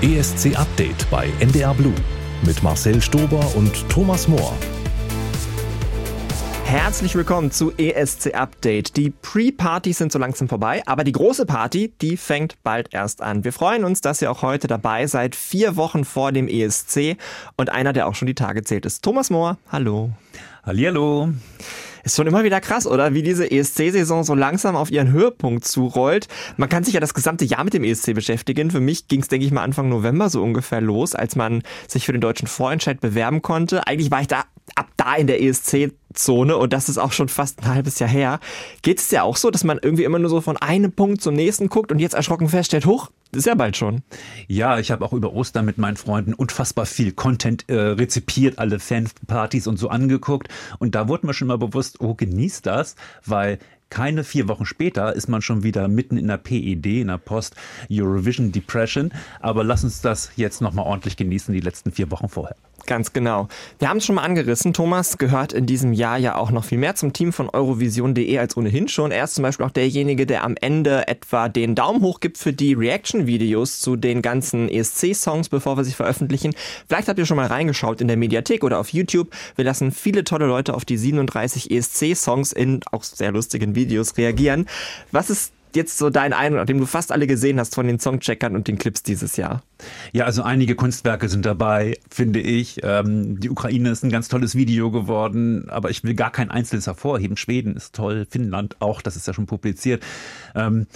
[0.00, 1.92] ESC Update bei NDR Blue
[2.46, 4.56] mit Marcel Stober und Thomas Mohr.
[6.64, 8.96] Herzlich willkommen zu ESC Update.
[8.96, 13.42] Die Pre-Partys sind so langsam vorbei, aber die große Party, die fängt bald erst an.
[13.42, 17.16] Wir freuen uns, dass ihr auch heute dabei seid, vier Wochen vor dem ESC
[17.56, 19.58] und einer, der auch schon die Tage zählt, ist Thomas Mohr.
[19.72, 20.10] Hallo.
[20.62, 21.32] Hallihallo.
[22.08, 23.12] Ist schon immer wieder krass, oder?
[23.12, 26.26] Wie diese ESC-Saison so langsam auf ihren Höhepunkt zurollt.
[26.56, 28.70] Man kann sich ja das gesamte Jahr mit dem ESC beschäftigen.
[28.70, 32.06] Für mich ging es, denke ich mal, Anfang November so ungefähr los, als man sich
[32.06, 33.86] für den deutschen Vorentscheid bewerben konnte.
[33.86, 34.44] Eigentlich war ich da
[35.08, 38.40] da in der ESC-Zone und das ist auch schon fast ein halbes Jahr her.
[38.82, 41.34] Geht es ja auch so, dass man irgendwie immer nur so von einem Punkt zum
[41.34, 44.02] nächsten guckt und jetzt erschrocken feststellt, hoch, ist ja bald schon.
[44.46, 48.78] Ja, ich habe auch über Ostern mit meinen Freunden unfassbar viel Content äh, rezipiert, alle
[48.78, 50.48] Fanpartys und so angeguckt.
[50.78, 52.94] Und da wurde mir schon mal bewusst, oh, genießt das,
[53.24, 53.58] weil
[53.90, 58.52] keine vier Wochen später ist man schon wieder mitten in der PED, in der Post-Eurovision
[58.52, 59.12] Depression.
[59.40, 62.56] Aber lass uns das jetzt nochmal ordentlich genießen, die letzten vier Wochen vorher.
[62.88, 63.48] Ganz genau.
[63.78, 64.72] Wir haben es schon mal angerissen.
[64.72, 68.56] Thomas gehört in diesem Jahr ja auch noch viel mehr zum Team von Eurovision.de als
[68.56, 69.10] ohnehin schon.
[69.10, 72.54] Er ist zum Beispiel auch derjenige, der am Ende etwa den Daumen hoch gibt für
[72.54, 76.54] die Reaction-Videos zu den ganzen ESC-Songs, bevor wir sie veröffentlichen.
[76.88, 79.34] Vielleicht habt ihr schon mal reingeschaut in der Mediathek oder auf YouTube.
[79.56, 84.66] Wir lassen viele tolle Leute auf die 37 ESC-Songs in auch sehr lustigen Videos reagieren.
[85.12, 88.54] Was ist jetzt so dein Eindruck, nachdem du fast alle gesehen hast von den Songcheckern
[88.54, 89.62] und den Clips dieses Jahr?
[90.12, 92.80] Ja, also einige Kunstwerke sind dabei, finde ich.
[92.82, 96.86] Ähm, die Ukraine ist ein ganz tolles Video geworden, aber ich will gar kein einzelnes
[96.86, 97.36] hervorheben.
[97.36, 100.04] Schweden ist toll, Finnland auch, das ist ja schon publiziert.
[100.54, 100.86] Ähm,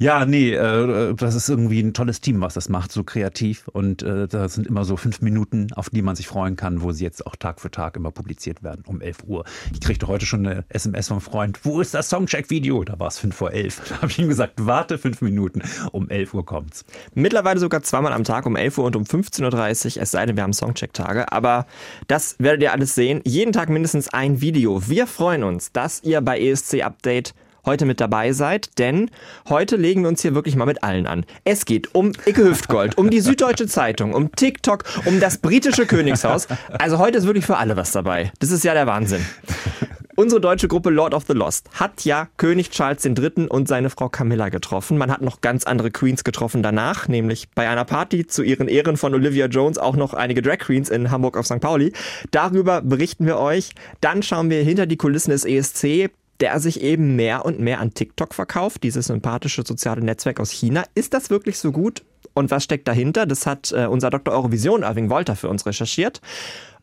[0.00, 3.66] ja, nee, äh, das ist irgendwie ein tolles Team, was das macht, so kreativ.
[3.66, 6.92] Und äh, da sind immer so fünf Minuten, auf die man sich freuen kann, wo
[6.92, 9.44] sie jetzt auch Tag für Tag immer publiziert werden, um 11 Uhr.
[9.72, 12.84] Ich kriegte heute schon eine SMS vom Freund, wo ist das Songcheck-Video?
[12.84, 13.82] Da war es fünf vor elf.
[13.88, 16.84] Da habe ich ihm gesagt, warte fünf Minuten, um 11 Uhr kommt's.
[17.14, 20.36] Mittlerweile sogar zweimal am Tag, um 11 Uhr und um 15.30 Uhr, es sei denn,
[20.36, 21.32] wir haben Songcheck-Tage.
[21.32, 21.66] Aber
[22.06, 23.20] das werdet ihr alles sehen.
[23.24, 24.88] Jeden Tag mindestens ein Video.
[24.88, 27.34] Wir freuen uns, dass ihr bei ESC Update
[27.68, 29.10] heute mit dabei seid, denn
[29.48, 31.26] heute legen wir uns hier wirklich mal mit allen an.
[31.44, 36.48] Es geht um Icke Hüftgold, um die Süddeutsche Zeitung, um TikTok, um das britische Königshaus.
[36.78, 38.32] Also heute ist wirklich für alle was dabei.
[38.40, 39.24] Das ist ja der Wahnsinn.
[40.18, 43.46] Unsere deutsche Gruppe Lord of the Lost hat ja König Charles III.
[43.48, 44.98] und seine Frau Camilla getroffen.
[44.98, 48.96] Man hat noch ganz andere Queens getroffen danach, nämlich bei einer Party zu ihren Ehren
[48.96, 51.60] von Olivia Jones auch noch einige Drag Queens in Hamburg auf St.
[51.60, 51.92] Pauli.
[52.32, 53.70] Darüber berichten wir euch.
[54.00, 57.94] Dann schauen wir hinter die Kulissen des ESC der sich eben mehr und mehr an
[57.94, 60.84] TikTok verkauft, dieses sympathische soziale Netzwerk aus China.
[60.94, 62.04] Ist das wirklich so gut?
[62.34, 63.26] Und was steckt dahinter?
[63.26, 64.32] Das hat äh, unser Dr.
[64.34, 66.20] Eurovision Irving Wolter für uns recherchiert.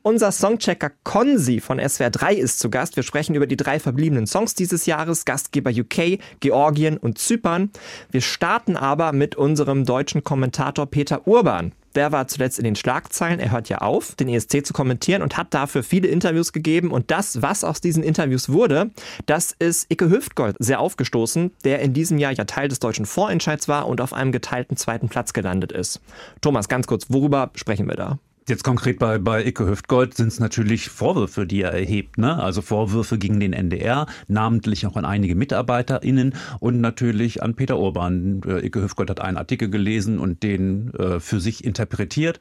[0.01, 2.95] Unser Songchecker Konzi von SWR 3 ist zu Gast.
[2.95, 7.71] Wir sprechen über die drei verbliebenen Songs dieses Jahres, Gastgeber UK, Georgien und Zypern.
[8.11, 11.71] Wir starten aber mit unserem deutschen Kommentator Peter Urban.
[11.95, 13.39] Der war zuletzt in den Schlagzeilen.
[13.39, 16.91] Er hört ja auf, den ESC zu kommentieren und hat dafür viele Interviews gegeben.
[16.91, 18.91] Und das, was aus diesen Interviews wurde,
[19.25, 23.67] das ist Icke Hüftgold sehr aufgestoßen, der in diesem Jahr ja Teil des deutschen Vorentscheids
[23.67, 26.01] war und auf einem geteilten zweiten Platz gelandet ist.
[26.41, 28.19] Thomas, ganz kurz, worüber sprechen wir da?
[28.47, 32.19] Jetzt konkret bei, bei Icke Hüftgold sind es natürlich Vorwürfe, die er erhebt.
[32.19, 32.37] Ne?
[32.37, 38.41] Also Vorwürfe gegen den NDR, namentlich auch an einige MitarbeiterInnen und natürlich an Peter Urban.
[38.45, 42.39] Äh, Icke Hüftgold hat einen Artikel gelesen und den äh, für sich interpretiert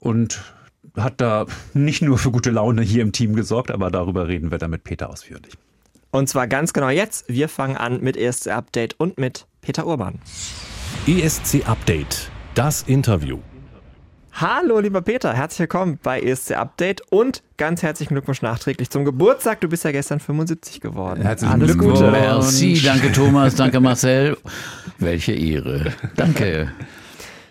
[0.00, 0.42] und
[0.96, 4.58] hat da nicht nur für gute Laune hier im Team gesorgt, aber darüber reden wir
[4.58, 5.52] dann mit Peter ausführlich.
[6.10, 7.28] Und zwar ganz genau jetzt.
[7.28, 10.18] Wir fangen an mit ESC Update und mit Peter Urban.
[11.06, 13.38] ESC Update, das Interview.
[14.32, 19.60] Hallo, lieber Peter, herzlich willkommen bei ESC Update und ganz herzlichen Glückwunsch nachträglich zum Geburtstag.
[19.60, 21.20] Du bist ja gestern 75 geworden.
[21.22, 21.98] Herzlichen Alles Glückwunsch.
[21.98, 22.10] Gute.
[22.10, 24.38] Merci, danke Thomas, danke Marcel.
[24.98, 25.92] Welche Ehre.
[26.16, 26.72] Danke.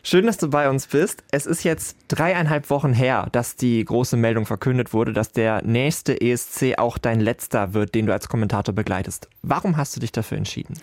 [0.01, 1.23] Schön, dass du bei uns bist.
[1.31, 6.19] Es ist jetzt dreieinhalb Wochen her, dass die große Meldung verkündet wurde, dass der nächste
[6.19, 9.27] ESC auch dein letzter wird, den du als Kommentator begleitest.
[9.43, 10.75] Warum hast du dich dafür entschieden?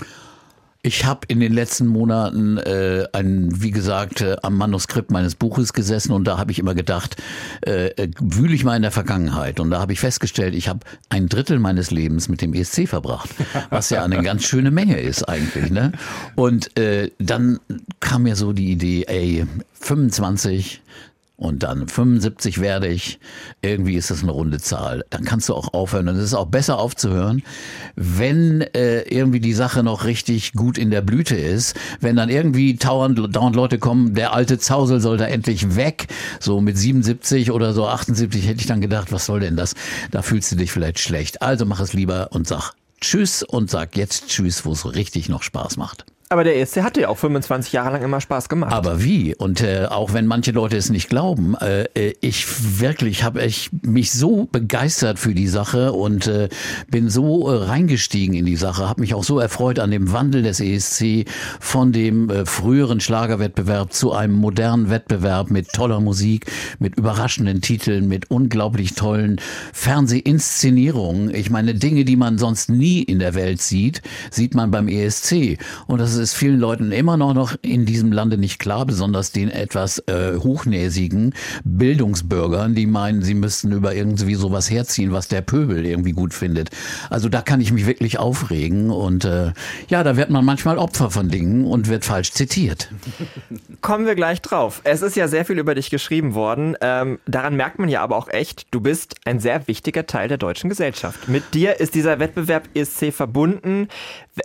[0.87, 5.73] Ich habe in den letzten Monaten äh, ein, wie gesagt, äh, am Manuskript meines Buches
[5.73, 7.21] gesessen und da habe ich immer gedacht,
[7.67, 9.59] äh, äh, wühle ich mal in der Vergangenheit.
[9.59, 10.79] Und da habe ich festgestellt, ich habe
[11.09, 13.31] ein Drittel meines Lebens mit dem ESC verbracht,
[13.71, 15.73] was ja eine ganz schöne Menge ist eigentlich.
[15.73, 15.91] Ne?
[16.37, 17.59] Und äh, dann
[17.99, 19.45] kam mir so die Idee, ey,
[19.81, 20.83] 25,
[21.37, 23.19] und dann 75 werde ich,
[23.61, 25.05] irgendwie ist das eine runde Zahl.
[25.11, 26.09] Dann kannst du auch aufhören.
[26.09, 27.43] Und es ist auch besser aufzuhören,
[27.95, 31.77] wenn äh, irgendwie die Sache noch richtig gut in der Blüte ist.
[32.01, 36.07] Wenn dann irgendwie dauernd, dauernd Leute kommen, der alte Zausel soll da endlich weg.
[36.41, 39.75] So mit 77 oder so 78 hätte ich dann gedacht, was soll denn das?
[40.11, 41.43] Da fühlst du dich vielleicht schlecht.
[41.43, 42.73] Also mach es lieber und sag
[43.03, 46.07] Tschüss und sag jetzt Tschüss, wo es richtig noch Spaß macht.
[46.29, 48.73] Aber der ESC hatte ja auch 25 Jahre lang immer Spaß gemacht.
[48.73, 49.37] Aber wie?
[49.37, 53.71] Und äh, auch wenn manche Leute es nicht glauben, äh, äh ich wirklich habe ich
[53.83, 56.49] mich so begeistert für die Sache und äh,
[56.91, 60.43] bin so äh, reingestiegen in die Sache, habe mich auch so erfreut an dem Wandel
[60.43, 61.29] des ESC
[61.61, 66.47] von dem äh, früheren Schlagerwettbewerb zu einem modernen Wettbewerb mit toller Musik,
[66.81, 69.41] mit überraschenden Titeln, mit unglaublich tollen
[69.73, 71.33] Fernsehinszenierungen.
[71.33, 74.03] Ich meine Dinge, die man sonst nie in der Welt sieht,
[74.33, 78.39] sieht man beim ESC und das ist vielen Leuten immer noch, noch in diesem Lande
[78.39, 81.35] nicht klar, besonders den etwas äh, hochnäsigen
[81.65, 86.71] Bildungsbürgern, die meinen, sie müssten über irgendwie sowas herziehen, was der Pöbel irgendwie gut findet.
[87.11, 89.53] Also da kann ich mich wirklich aufregen und äh,
[89.89, 92.91] ja, da wird man manchmal Opfer von Dingen und wird falsch zitiert.
[93.81, 94.81] Kommen wir gleich drauf.
[94.85, 96.77] Es ist ja sehr viel über dich geschrieben worden.
[96.81, 100.39] Ähm, daran merkt man ja aber auch echt, du bist ein sehr wichtiger Teil der
[100.39, 101.29] deutschen Gesellschaft.
[101.29, 103.89] Mit dir ist dieser Wettbewerb ESC verbunden.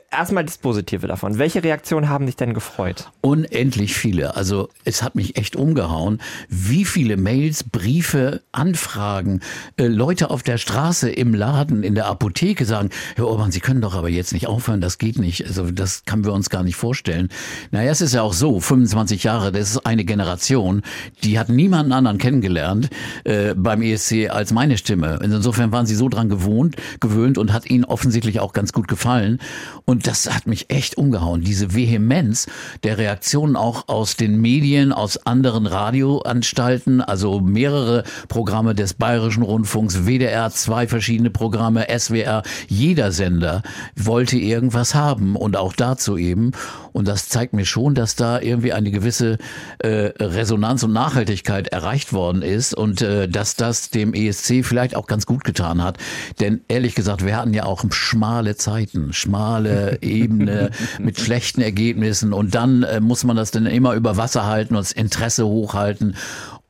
[0.09, 1.37] Erstmal das Positive davon.
[1.37, 3.09] Welche Reaktionen haben dich denn gefreut?
[3.21, 4.35] Unendlich viele.
[4.35, 9.41] Also es hat mich echt umgehauen, wie viele Mails, Briefe, Anfragen,
[9.77, 13.81] äh, Leute auf der Straße, im Laden, in der Apotheke sagen, Herr Orban, Sie können
[13.81, 15.45] doch aber jetzt nicht aufhören, das geht nicht.
[15.45, 17.29] Also das können wir uns gar nicht vorstellen.
[17.71, 20.83] Naja, es ist ja auch so, 25 Jahre, das ist eine Generation,
[21.23, 22.89] die hat niemanden anderen kennengelernt
[23.23, 25.19] äh, beim ESC als meine Stimme.
[25.21, 29.39] Insofern waren sie so dran gewohnt, gewöhnt und hat ihnen offensichtlich auch ganz gut gefallen.
[29.85, 31.41] Und das hat mich echt umgehauen.
[31.41, 32.47] Diese Vehemenz
[32.83, 40.05] der Reaktionen auch aus den Medien, aus anderen Radioanstalten, also mehrere Programme des Bayerischen Rundfunks,
[40.05, 43.63] WDR, zwei verschiedene Programme, SWR, jeder Sender
[43.95, 46.51] wollte irgendwas haben und auch dazu eben.
[46.93, 49.37] Und das zeigt mir schon, dass da irgendwie eine gewisse
[49.79, 55.07] äh, Resonanz und Nachhaltigkeit erreicht worden ist und äh, dass das dem ESC vielleicht auch
[55.07, 55.97] ganz gut getan hat.
[56.39, 62.55] Denn ehrlich gesagt, wir hatten ja auch schmale Zeiten, schmale Ebene mit schlechten Ergebnissen und
[62.55, 66.15] dann äh, muss man das dann immer über Wasser halten und das Interesse hochhalten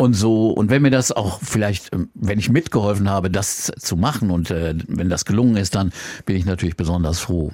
[0.01, 0.49] und so.
[0.49, 4.49] Und wenn mir das auch vielleicht, ähm, wenn ich mitgeholfen habe, das zu machen und
[4.49, 5.91] äh, wenn das gelungen ist, dann
[6.25, 7.51] bin ich natürlich besonders froh.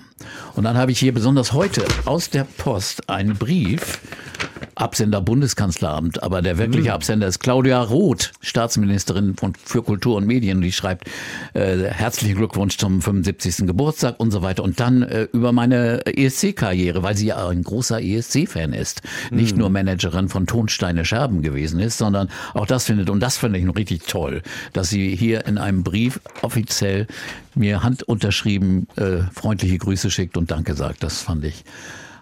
[0.56, 4.00] Und dann habe ich hier besonders heute aus der Post einen Brief
[4.78, 6.94] Absender Bundeskanzleramt, aber der wirkliche hm.
[6.94, 10.62] Absender ist Claudia Roth, Staatsministerin von, für Kultur und Medien.
[10.62, 11.10] Die schreibt
[11.56, 13.66] äh, herzlichen Glückwunsch zum 75.
[13.66, 14.64] Geburtstag und so weiter.
[14.64, 19.02] Und dann äh, über meine ESC-Karriere, weil sie ja ein großer ESC-Fan ist.
[19.32, 19.62] Nicht mhm.
[19.62, 23.10] nur Managerin von Tonsteine Scherben gewesen ist, sondern auch das findet.
[23.10, 24.42] Und das finde ich noch richtig toll,
[24.74, 27.08] dass sie hier in einem Brief offiziell
[27.56, 31.04] mir handunterschrieben äh, freundliche Grüße schickt und Danke sagt.
[31.04, 31.64] Das fand ich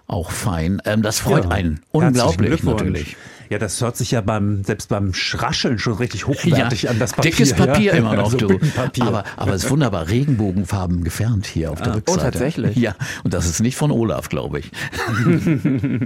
[0.07, 0.81] auch fein.
[0.85, 3.15] Ähm, das freut ja, einen unglaublich natürlich.
[3.49, 7.13] Ja, das hört sich ja beim, selbst beim Schrascheln schon richtig hochwertig ja, an, das
[7.13, 7.31] Papier.
[7.31, 7.97] Dickes Papier ja?
[7.99, 8.59] immer noch, also du.
[9.01, 12.19] Aber, aber es ist wunderbar Regenbogenfarben gefärbt hier auf der ah, Rückseite.
[12.19, 12.75] Oh, tatsächlich?
[12.75, 14.71] Ja, und das ist nicht von Olaf, glaube ich.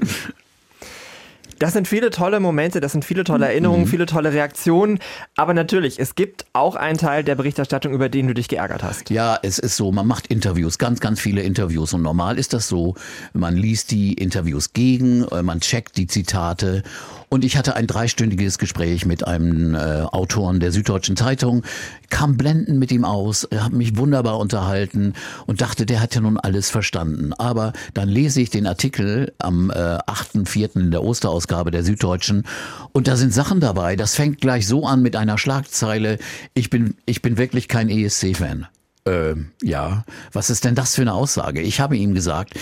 [1.60, 3.88] Das sind viele tolle Momente, das sind viele tolle Erinnerungen, mhm.
[3.88, 5.00] viele tolle Reaktionen.
[5.36, 9.10] Aber natürlich, es gibt auch einen Teil der Berichterstattung, über den du dich geärgert hast.
[9.10, 11.94] Ja, es ist so, man macht Interviews, ganz, ganz viele Interviews.
[11.94, 12.96] Und normal ist das so,
[13.34, 16.84] man liest die Interviews gegen, äh, man checkt die Zitate
[17.30, 21.64] und ich hatte ein dreistündiges Gespräch mit einem äh, Autoren der Süddeutschen Zeitung,
[22.10, 25.14] kam blendend mit ihm aus, habe mich wunderbar unterhalten
[25.46, 27.34] und dachte, der hat ja nun alles verstanden.
[27.34, 30.80] Aber dann lese ich den Artikel am äh, 8.4.
[30.80, 32.44] in der Osterausgabe der Süddeutschen
[32.92, 33.96] und da sind Sachen dabei.
[33.96, 36.18] Das fängt gleich so an mit einer Schlagzeile.
[36.53, 38.68] Ich bin, ich bin wirklich kein ESC-Fan.
[39.10, 41.62] Äh, ja, was ist denn das für eine Aussage?
[41.62, 42.54] Ich habe ihm gesagt,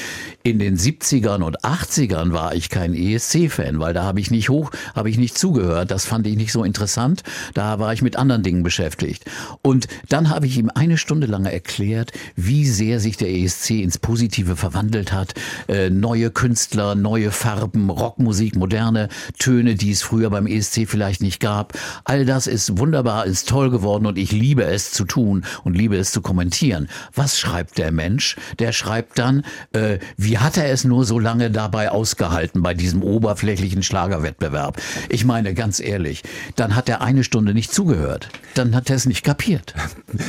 [0.44, 4.72] in den 70ern und 80ern war ich kein ESC-Fan, weil da habe ich nicht hoch,
[4.96, 5.92] habe ich nicht zugehört.
[5.92, 7.24] Das fand ich nicht so interessant.
[7.54, 9.25] Da war ich mit anderen Dingen beschäftigt.
[9.62, 13.98] Und dann habe ich ihm eine Stunde lang erklärt, wie sehr sich der ESC ins
[13.98, 15.34] Positive verwandelt hat.
[15.68, 21.42] Äh, neue Künstler, neue Farben, Rockmusik, moderne Töne, die es früher beim ESC vielleicht nicht
[21.42, 21.77] gab.
[22.06, 25.98] All das ist wunderbar, ist toll geworden und ich liebe es zu tun und liebe
[25.98, 26.88] es zu kommentieren.
[27.15, 28.36] Was schreibt der Mensch?
[28.60, 33.01] Der schreibt dann, äh, wie hat er es nur so lange dabei ausgehalten bei diesem
[33.01, 34.79] oberflächlichen Schlagerwettbewerb?
[35.10, 36.22] Ich meine, ganz ehrlich,
[36.56, 38.29] dann hat er eine Stunde nicht zugehört.
[38.53, 39.74] Dann hat er es nicht kapiert.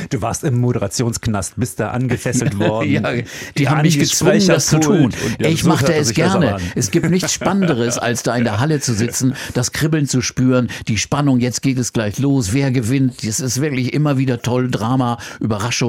[0.09, 2.89] Du warst im Moderationsknast, bist da angefesselt worden.
[2.89, 3.11] ja,
[3.55, 5.13] die haben mich gezwungen, das zu tun.
[5.37, 6.57] Ich so machte es gerne.
[6.73, 10.69] Es gibt nichts Spannenderes, als da in der Halle zu sitzen, das Kribbeln zu spüren,
[10.87, 13.27] die Spannung, jetzt geht es gleich los, wer gewinnt.
[13.27, 15.88] Das ist wirklich immer wieder toll, Drama, Überraschung.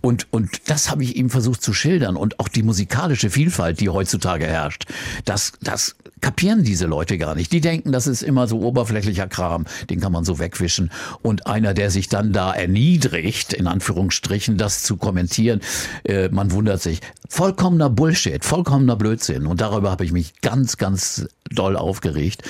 [0.00, 2.16] Und, und das habe ich ihm versucht zu schildern.
[2.16, 4.86] Und auch die musikalische Vielfalt, die heutzutage herrscht,
[5.24, 7.52] das, das kapieren diese Leute gar nicht.
[7.52, 10.90] Die denken, das ist immer so oberflächlicher Kram, den kann man so wegwischen.
[11.20, 15.60] Und einer, der sich dann da erniedrigt, in Anführungsstrichen, das zu kommentieren,
[16.04, 17.00] äh, man wundert sich.
[17.28, 19.46] Vollkommener Bullshit, vollkommener Blödsinn.
[19.46, 22.42] Und darüber habe ich mich ganz, ganz doll aufgeregt.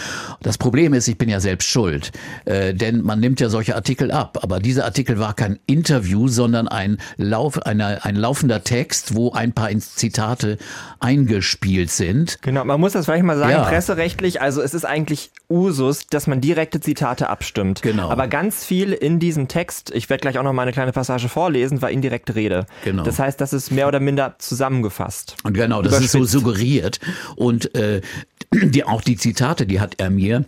[0.42, 2.12] Das Problem ist, ich bin ja selbst schuld,
[2.44, 4.38] äh, denn man nimmt ja solche Artikel ab.
[4.42, 9.52] Aber dieser Artikel war kein Interview, sondern ein, Lauf, eine, ein laufender Text, wo ein
[9.52, 10.58] paar Zitate
[11.00, 12.38] eingespielt sind.
[12.42, 13.61] Genau, man muss das vielleicht mal sagen, ja.
[13.68, 17.82] Presserechtlich, also es ist eigentlich Usus, dass man direkte Zitate abstimmt.
[17.82, 18.10] Genau.
[18.10, 21.28] Aber ganz viel in diesem Text, ich werde gleich auch noch mal eine kleine Passage
[21.28, 22.66] vorlesen, war indirekte Rede.
[22.84, 23.02] Genau.
[23.02, 25.36] Das heißt, das ist mehr oder minder zusammengefasst.
[25.44, 27.00] Und genau, das ist so suggeriert.
[27.36, 28.00] Und äh,
[28.52, 30.44] die, auch die Zitate, die hat er mir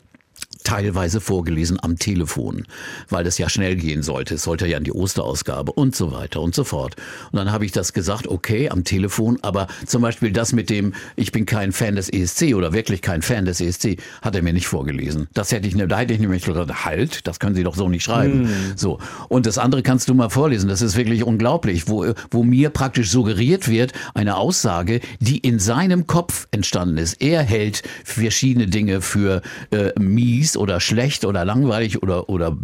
[0.64, 2.64] teilweise vorgelesen am Telefon,
[3.08, 4.34] weil das ja schnell gehen sollte.
[4.34, 6.96] Es sollte ja in die Osterausgabe und so weiter und so fort.
[7.30, 10.94] Und dann habe ich das gesagt, okay, am Telefon, aber zum Beispiel das mit dem,
[11.16, 14.52] ich bin kein Fan des ESC oder wirklich kein Fan des ESC, hat er mir
[14.52, 15.28] nicht vorgelesen.
[15.34, 18.02] Das hätte ich, da hätte ich nämlich gesagt, halt, das können Sie doch so nicht
[18.02, 18.48] schreiben.
[18.48, 18.72] Hm.
[18.76, 18.98] So.
[19.28, 20.68] Und das andere kannst du mal vorlesen.
[20.68, 26.06] Das ist wirklich unglaublich, wo, wo mir praktisch suggeriert wird, eine Aussage, die in seinem
[26.06, 27.20] Kopf entstanden ist.
[27.20, 32.56] Er hält verschiedene Dinge für äh, mies oder schlecht oder langweilig oder, oder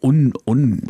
[0.00, 0.82] un, un,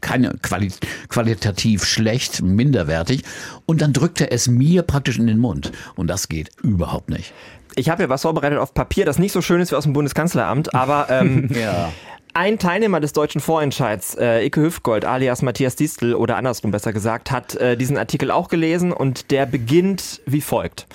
[0.00, 0.72] keine quali
[1.08, 3.22] qualitativ schlecht, minderwertig.
[3.66, 5.72] Und dann drückt er es mir praktisch in den Mund.
[5.96, 7.32] Und das geht überhaupt nicht.
[7.74, 9.92] Ich habe ja was vorbereitet auf Papier, das nicht so schön ist wie aus dem
[9.92, 11.92] Bundeskanzleramt, aber ähm, ja.
[12.34, 17.30] Ein Teilnehmer des deutschen Vorentscheids, äh, Icke Hüftgold alias Matthias Distel oder andersrum besser gesagt,
[17.30, 20.86] hat äh, diesen Artikel auch gelesen und der beginnt wie folgt.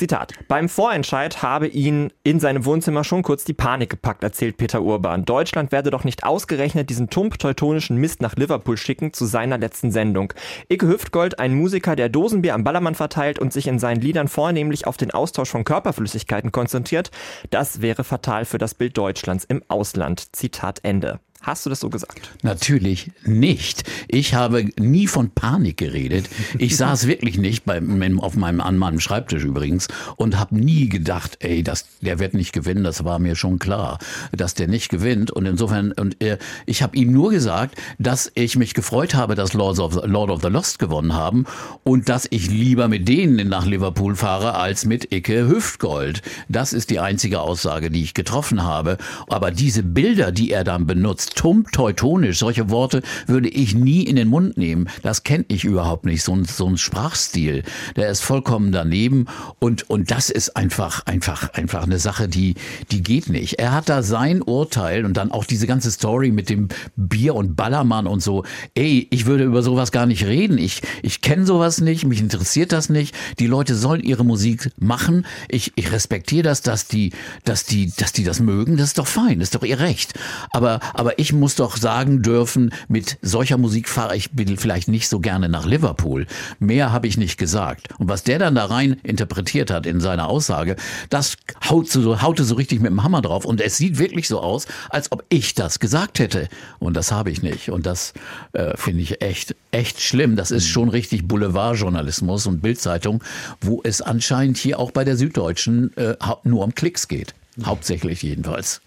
[0.00, 0.32] Zitat.
[0.48, 5.26] Beim Vorentscheid habe ihn in seinem Wohnzimmer schon kurz die Panik gepackt, erzählt Peter Urban.
[5.26, 10.32] Deutschland werde doch nicht ausgerechnet diesen tump-teutonischen Mist nach Liverpool schicken zu seiner letzten Sendung.
[10.70, 14.86] Icke Hüftgold, ein Musiker, der Dosenbier am Ballermann verteilt und sich in seinen Liedern vornehmlich
[14.86, 17.10] auf den Austausch von Körperflüssigkeiten konzentriert,
[17.50, 20.34] das wäre fatal für das Bild Deutschlands im Ausland.
[20.34, 21.20] Zitat Ende.
[21.42, 22.30] Hast du das so gesagt?
[22.42, 23.84] Natürlich nicht.
[24.08, 26.28] Ich habe nie von Panik geredet.
[26.58, 27.80] Ich saß wirklich nicht bei,
[28.18, 32.52] auf meinem, an meinem Schreibtisch übrigens und habe nie gedacht, ey, das, der wird nicht
[32.52, 32.84] gewinnen.
[32.84, 33.98] Das war mir schon klar,
[34.32, 35.30] dass der nicht gewinnt.
[35.30, 39.54] Und insofern, und äh, ich habe ihm nur gesagt, dass ich mich gefreut habe, dass
[39.54, 41.46] Lords of, Lord of the Lost gewonnen haben
[41.84, 46.20] und dass ich lieber mit denen nach Liverpool fahre als mit Icke Hüftgold.
[46.50, 48.98] Das ist die einzige Aussage, die ich getroffen habe.
[49.26, 52.38] Aber diese Bilder, die er dann benutzt, tump teutonisch.
[52.38, 54.88] Solche Worte würde ich nie in den Mund nehmen.
[55.02, 56.22] Das kenne ich überhaupt nicht.
[56.22, 57.62] So ein, so ein Sprachstil,
[57.96, 59.26] der ist vollkommen daneben.
[59.58, 62.54] Und, und das ist einfach, einfach, einfach eine Sache, die,
[62.90, 63.54] die geht nicht.
[63.58, 67.56] Er hat da sein Urteil und dann auch diese ganze Story mit dem Bier und
[67.56, 68.44] Ballermann und so.
[68.74, 70.58] Ey, ich würde über sowas gar nicht reden.
[70.58, 72.04] Ich, ich kenne sowas nicht.
[72.04, 73.14] Mich interessiert das nicht.
[73.38, 75.26] Die Leute sollen ihre Musik machen.
[75.48, 77.12] Ich, ich respektiere das, dass die,
[77.44, 78.76] dass die, dass die das mögen.
[78.76, 79.38] Das ist doch fein.
[79.38, 80.14] Das ist doch ihr Recht.
[80.52, 85.20] Aber, aber ich muss doch sagen dürfen, mit solcher Musik fahre ich vielleicht nicht so
[85.20, 86.26] gerne nach Liverpool.
[86.60, 87.88] Mehr habe ich nicht gesagt.
[87.98, 90.76] Und was der dann da rein interpretiert hat in seiner Aussage,
[91.10, 91.36] das
[91.68, 93.44] haut so, haute so richtig mit dem Hammer drauf.
[93.44, 96.48] Und es sieht wirklich so aus, als ob ich das gesagt hätte.
[96.78, 97.68] Und das habe ich nicht.
[97.68, 98.14] Und das
[98.54, 100.36] äh, finde ich echt, echt schlimm.
[100.36, 103.22] Das ist schon richtig Boulevardjournalismus und Bildzeitung,
[103.60, 107.34] wo es anscheinend hier auch bei der Süddeutschen äh, nur um Klicks geht.
[107.62, 108.80] Hauptsächlich jedenfalls.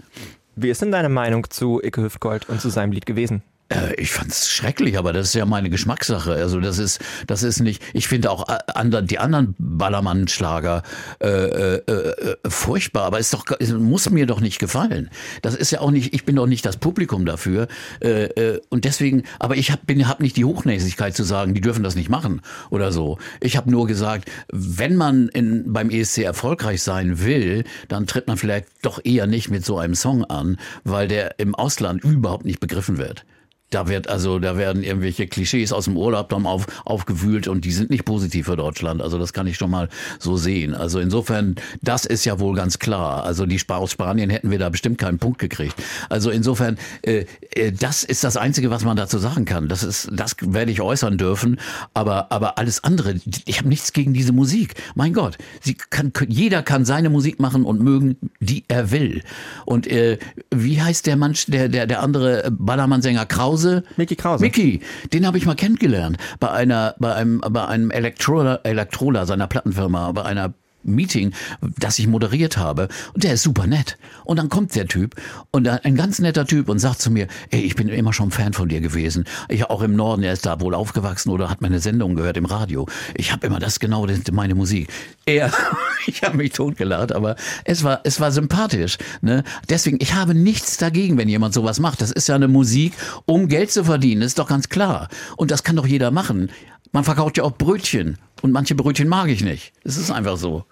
[0.55, 3.41] Wie ist denn deine Meinung zu Icke Hüftgold und zu seinem Lied gewesen?
[3.73, 6.33] Äh, ich fand's schrecklich, aber das ist ja meine Geschmackssache.
[6.33, 7.81] Also das ist, das ist nicht.
[7.93, 10.83] Ich finde auch äh, die anderen Ballermann-Schlager
[11.21, 15.09] äh, äh, äh, furchtbar, aber ist doch, es muss mir doch nicht gefallen.
[15.41, 16.13] Das ist ja auch nicht.
[16.13, 17.67] Ich bin doch nicht das Publikum dafür
[18.01, 19.23] äh, äh, und deswegen.
[19.39, 22.91] Aber ich habe hab nicht die Hochnäsigkeit zu sagen, die dürfen das nicht machen oder
[22.91, 23.17] so.
[23.39, 28.37] Ich habe nur gesagt, wenn man in, beim ESC erfolgreich sein will, dann tritt man
[28.37, 32.59] vielleicht doch eher nicht mit so einem Song an, weil der im Ausland überhaupt nicht
[32.59, 33.25] begriffen wird.
[33.73, 37.71] Da wird also, da werden irgendwelche Klischees aus dem Urlaub dann auf, aufgewühlt und die
[37.71, 39.01] sind nicht positiv für Deutschland.
[39.01, 39.89] Also das kann ich schon mal
[40.19, 40.75] so sehen.
[40.75, 43.23] Also insofern, das ist ja wohl ganz klar.
[43.23, 45.75] Also die aus Spanien hätten wir da bestimmt keinen Punkt gekriegt.
[46.09, 47.25] Also insofern, äh,
[47.55, 49.67] äh, das ist das Einzige, was man dazu sagen kann.
[49.67, 51.59] Das ist, das werde ich äußern dürfen.
[51.95, 53.15] Aber, aber alles andere,
[53.45, 54.75] ich habe nichts gegen diese Musik.
[54.93, 59.23] Mein Gott, sie kann, jeder kann seine Musik machen und mögen, die er will.
[59.65, 60.19] Und äh,
[60.53, 63.62] wie heißt der Mann, der, der, der andere Ballermann-Sänger Krause?
[63.63, 63.84] Krause.
[63.98, 64.43] Mickey Krause.
[64.43, 69.48] Mickey, den habe ich mal kennengelernt bei einer, bei einem, bei einem Elektrola, Elektrola seiner
[69.48, 71.33] Plattenfirma, bei einer Meeting,
[71.77, 72.87] das ich moderiert habe.
[73.13, 73.97] Und der ist super nett.
[74.25, 75.15] Und dann kommt der Typ
[75.51, 78.53] und ein ganz netter Typ und sagt zu mir, ey, ich bin immer schon Fan
[78.53, 79.25] von dir gewesen.
[79.49, 82.45] Ich auch im Norden, er ist da wohl aufgewachsen oder hat meine Sendung gehört im
[82.45, 82.87] Radio.
[83.15, 84.89] Ich habe immer das genau, meine Musik.
[85.25, 85.51] Er,
[86.07, 87.35] ich habe mich totgelacht, aber
[87.65, 88.97] es war, es war sympathisch.
[89.21, 89.43] Ne?
[89.69, 92.01] Deswegen, ich habe nichts dagegen, wenn jemand sowas macht.
[92.01, 92.93] Das ist ja eine Musik,
[93.25, 95.09] um Geld zu verdienen, ist doch ganz klar.
[95.37, 96.49] Und das kann doch jeder machen.
[96.91, 99.71] Man verkauft ja auch Brötchen und manche Brötchen mag ich nicht.
[99.83, 100.65] Es ist einfach so.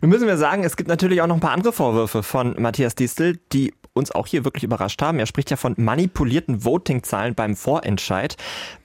[0.00, 2.94] Nun müssen wir sagen, es gibt natürlich auch noch ein paar andere Vorwürfe von Matthias
[2.94, 5.18] Distel, die uns auch hier wirklich überrascht haben.
[5.18, 8.36] Er spricht ja von manipulierten Votingzahlen beim Vorentscheid.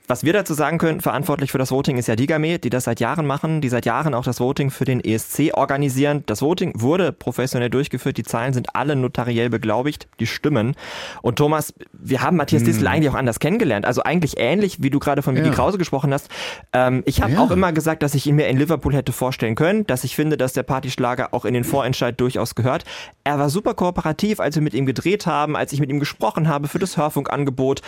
[0.06, 3.00] Was wir dazu sagen können, verantwortlich für das Voting ist ja Digame, die das seit
[3.00, 6.24] Jahren machen, die seit Jahren auch das Voting für den ESC organisieren.
[6.26, 10.76] Das Voting wurde professionell durchgeführt, die Zahlen sind alle notariell beglaubigt, die stimmen.
[11.22, 12.66] Und Thomas, wir haben Matthias hm.
[12.66, 13.86] Distel eigentlich auch anders kennengelernt.
[13.86, 15.54] Also eigentlich ähnlich, wie du gerade von Midi ja.
[15.54, 16.28] Krause gesprochen hast.
[16.74, 17.38] Ähm, ich habe ja.
[17.38, 20.36] auch immer gesagt, dass ich ihn mir in Liverpool hätte vorstellen können, dass ich finde,
[20.36, 22.84] dass der Partyschlager auch in den Vorentscheid durchaus gehört.
[23.24, 26.46] Er war super kooperativ, als wir mit ihm gedreht haben, als ich mit ihm gesprochen
[26.46, 27.80] habe für das Hörfunkangebot.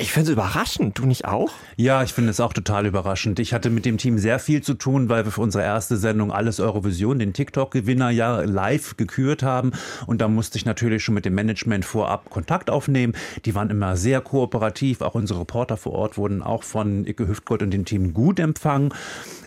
[0.00, 1.50] Ich finde es überraschend, du nicht auch?
[1.76, 3.38] Ja, ich finde es auch total überraschend.
[3.38, 6.32] Ich hatte mit dem Team sehr viel zu tun, weil wir für unsere erste Sendung
[6.32, 9.72] Alles Eurovision, den TikTok-Gewinner, ja live gekürt haben.
[10.06, 13.14] Und da musste ich natürlich schon mit dem Management vorab Kontakt aufnehmen.
[13.44, 15.02] Die waren immer sehr kooperativ.
[15.02, 18.92] Auch unsere Reporter vor Ort wurden auch von Icke Hüftgold und dem Team gut empfangen.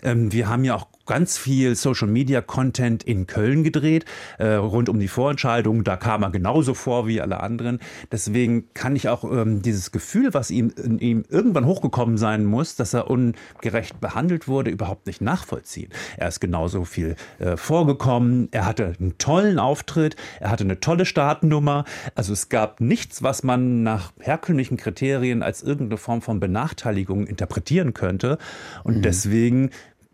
[0.04, 4.04] Ähm, wir haben ja auch ganz viel Social Media Content in Köln gedreht,
[4.38, 5.82] äh, rund um die Vorentscheidung.
[5.82, 7.80] Da kam er genauso vor wie alle anderen.
[8.12, 12.76] Deswegen kann ich auch ähm, dieses Gefühl, was ihm, in ihm irgendwann hochgekommen sein muss,
[12.76, 15.90] dass er ungerecht behandelt wurde, überhaupt nicht nachvollziehen.
[16.18, 18.48] Er ist genauso viel äh, vorgekommen.
[18.52, 20.14] Er hatte einen tollen Auftritt.
[20.40, 21.84] Er hatte eine tolle Startnummer.
[22.14, 27.94] Also es gab nichts, was man nach herkömmlichen Kriterien als irgendeine Form von Benachteiligung interpretieren
[27.94, 28.36] könnte.
[28.84, 29.02] Und mhm.
[29.02, 29.70] deswegen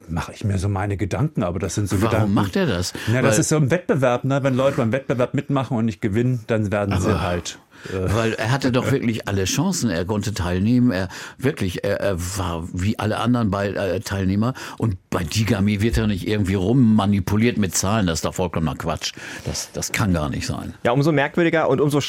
[0.08, 2.34] mache ich mir so meine Gedanken, aber das sind so Warum Gedanken.
[2.34, 2.92] macht er das?
[3.08, 4.42] Na, das ist so ein Wettbewerb, ne?
[4.42, 7.58] Wenn Leute beim Wettbewerb mitmachen und nicht gewinnen, dann werden aber sie halt.
[7.92, 9.90] Äh, weil er hatte doch wirklich alle Chancen.
[9.90, 10.90] Er konnte teilnehmen.
[10.90, 11.08] Er
[11.38, 14.54] wirklich, er, er war wie alle anderen bei, äh, Teilnehmer.
[14.78, 18.06] Und bei Digami wird er nicht irgendwie rummanipuliert mit Zahlen.
[18.06, 19.12] Das ist doch vollkommener Quatsch.
[19.44, 20.74] Das, das kann gar nicht sein.
[20.84, 22.00] Ja, umso merkwürdiger und umso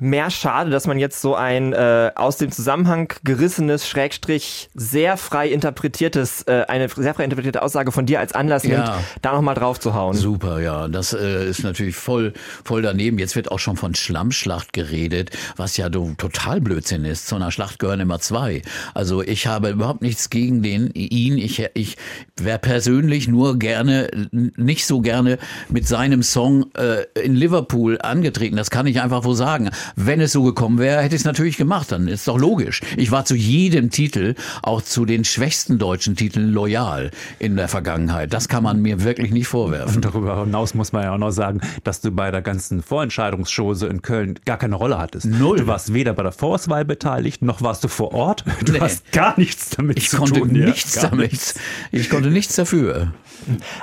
[0.00, 5.48] mehr schade, dass man jetzt so ein äh, aus dem Zusammenhang gerissenes, Schrägstrich sehr frei
[5.48, 8.76] interpretiertes, äh, eine sehr frei interpretierte Aussage von dir als Anlass ja.
[8.76, 8.90] nimmt,
[9.22, 10.16] da nochmal drauf zu hauen.
[10.16, 10.88] Super, ja.
[10.88, 12.32] Das äh, ist natürlich voll,
[12.64, 13.18] voll daneben.
[13.18, 17.26] Jetzt wird auch schon von Schlammschlacht geredet, was ja du, total Blödsinn ist.
[17.26, 18.62] Zu einer Schlacht gehören immer zwei.
[18.94, 21.38] Also ich habe überhaupt nichts gegen den, ihn.
[21.38, 21.96] Ich, ich
[22.36, 28.56] wäre persönlich nur gerne, nicht so gerne mit seinem Song äh, in Liverpool angetreten.
[28.56, 29.70] Das kann ich einfach so sagen.
[29.96, 31.92] Wenn es so gekommen wäre, hätte ich es natürlich gemacht.
[31.92, 32.80] Dann ist doch logisch.
[32.96, 38.32] Ich war zu jedem Titel, auch zu den schwächsten deutschen Titeln, loyal in der Vergangenheit.
[38.32, 39.96] Das kann man mir wirklich nicht vorwerfen.
[39.96, 43.86] Und darüber hinaus muss man ja auch noch sagen, dass du bei der ganzen Vorentscheidungsschose
[43.86, 45.26] in Köln gar keine Rolle hattest.
[45.26, 45.58] Null.
[45.58, 48.44] Du warst weder bei der Vorauswahl beteiligt, noch warst du vor Ort.
[48.64, 48.80] Du nee.
[48.80, 50.48] hast gar nichts damit ich zu konnte tun.
[50.52, 51.32] Nichts ja, damit.
[51.32, 51.54] Nichts.
[51.92, 53.12] Ich konnte nichts dafür.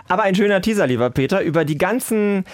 [0.08, 2.46] Aber ein schöner Teaser, lieber Peter, über die ganzen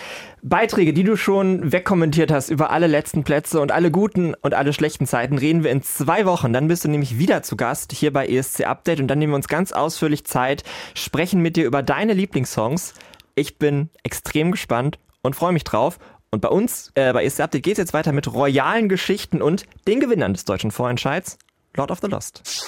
[0.45, 4.73] Beiträge, die du schon wegkommentiert hast, über alle letzten Plätze und alle guten und alle
[4.73, 6.51] schlechten Zeiten, reden wir in zwei Wochen.
[6.51, 9.37] Dann bist du nämlich wieder zu Gast hier bei ESC Update und dann nehmen wir
[9.37, 10.63] uns ganz ausführlich Zeit,
[10.95, 12.93] sprechen mit dir über deine Lieblingssongs.
[13.35, 15.97] Ich bin extrem gespannt und freue mich drauf.
[16.29, 19.63] Und bei uns, äh, bei ESC Update geht es jetzt weiter mit royalen Geschichten und
[19.87, 21.37] den Gewinnern des deutschen Vorentscheids,
[21.77, 22.67] Lord of the Lost.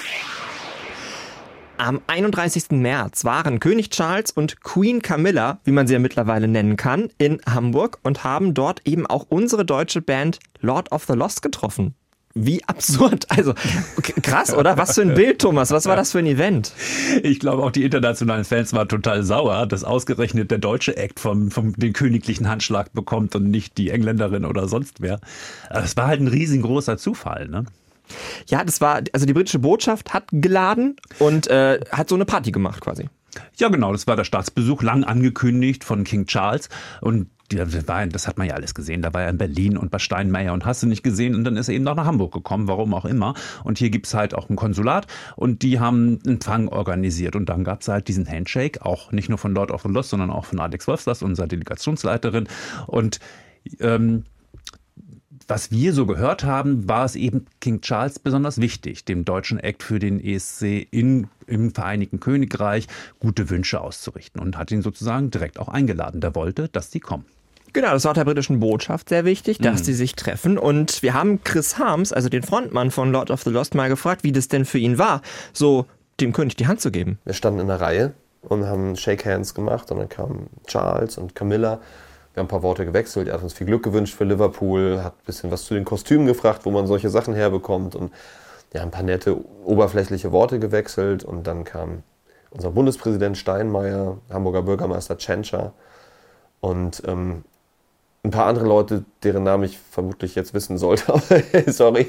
[1.78, 2.72] Am 31.
[2.72, 7.42] März waren König Charles und Queen Camilla, wie man sie ja mittlerweile nennen kann, in
[7.46, 11.94] Hamburg und haben dort eben auch unsere deutsche Band Lord of the Lost getroffen.
[12.34, 13.28] Wie absurd.
[13.36, 13.54] Also
[14.22, 14.78] krass, oder?
[14.78, 15.72] Was für ein Bild, Thomas.
[15.72, 16.72] Was war das für ein Event?
[17.24, 21.52] Ich glaube, auch die internationalen Fans waren total sauer, dass ausgerechnet der deutsche Act vom,
[21.52, 25.20] vom den königlichen Handschlag bekommt und nicht die Engländerin oder sonst wer.
[25.70, 27.66] Es war halt ein riesengroßer Zufall, ne?
[28.48, 32.52] Ja, das war, also die britische Botschaft hat geladen und äh, hat so eine Party
[32.52, 33.10] gemacht quasi.
[33.58, 36.70] Ja, genau, das war der Staatsbesuch, lang angekündigt von King Charles.
[37.02, 39.02] Und das hat man ja alles gesehen.
[39.02, 41.36] Da war er in Berlin und bei Steinmeier und hast du nicht gesehen.
[41.36, 43.36] Und dann ist er eben noch nach Hamburg gekommen, warum auch immer.
[43.64, 47.36] Und hier gibt es halt auch ein Konsulat und die haben einen Empfang organisiert.
[47.36, 50.10] Und dann gab es halt diesen Handshake, auch nicht nur von Lord of the Lost,
[50.10, 52.48] sondern auch von Alex Wolfslast, unserer Delegationsleiterin.
[52.88, 53.20] Und
[53.80, 54.24] ähm,
[55.48, 59.84] was wir so gehört haben, war es eben King Charles besonders wichtig, dem deutschen Act
[59.84, 62.88] für den ESC in, im Vereinigten Königreich
[63.20, 66.22] gute Wünsche auszurichten und hat ihn sozusagen direkt auch eingeladen.
[66.22, 67.26] Der wollte, dass die kommen.
[67.74, 69.84] Genau, das war der britischen Botschaft sehr wichtig, dass mhm.
[69.84, 70.58] sie sich treffen.
[70.58, 74.24] Und wir haben Chris Harms, also den Frontmann von Lord of the Lost, mal gefragt,
[74.24, 75.86] wie das denn für ihn war, so
[76.22, 77.20] dem König die Hand zu geben.
[77.26, 79.92] Wir standen in der Reihe und haben Shake Hands gemacht.
[79.92, 81.82] Und dann kamen Charles und Camilla.
[82.36, 83.30] Wir haben ein paar Worte gewechselt.
[83.30, 86.28] Er hat uns viel Glück gewünscht für Liverpool, hat ein bisschen was zu den Kostümen
[86.28, 87.96] gefragt, wo man solche Sachen herbekommt.
[87.96, 88.12] Und
[88.74, 91.24] ja, ein paar nette, oberflächliche Worte gewechselt.
[91.24, 92.04] Und dann kam
[92.52, 95.74] unser Bundespräsident Steinmeier, Hamburger Bürgermeister Tschentscher
[96.60, 97.46] und ähm,
[98.24, 101.14] ein paar andere Leute, deren Namen ich vermutlich jetzt wissen sollte,
[101.68, 102.08] sorry.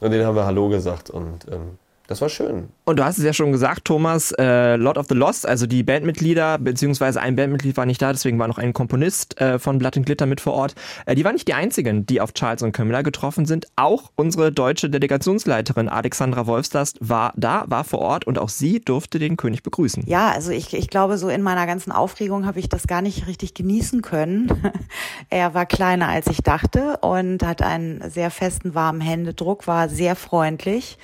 [0.00, 2.68] Und denen haben wir Hallo gesagt und ähm, das war schön.
[2.84, 5.82] Und du hast es ja schon gesagt, Thomas, äh, Lord of the Lost, also die
[5.82, 9.96] Bandmitglieder, beziehungsweise ein Bandmitglied war nicht da, deswegen war noch ein Komponist äh, von Blood
[9.96, 10.74] and Glitter mit vor Ort.
[11.06, 13.68] Äh, die waren nicht die einzigen, die auf Charles und Camilla getroffen sind.
[13.76, 19.18] Auch unsere deutsche Delegationsleiterin Alexandra Wolfsdast war da, war vor Ort und auch sie durfte
[19.18, 20.04] den König begrüßen.
[20.06, 23.28] Ja, also ich, ich glaube, so in meiner ganzen Aufregung habe ich das gar nicht
[23.28, 24.50] richtig genießen können.
[25.30, 30.16] er war kleiner, als ich dachte und hat einen sehr festen, warmen Händedruck, war sehr
[30.16, 30.98] freundlich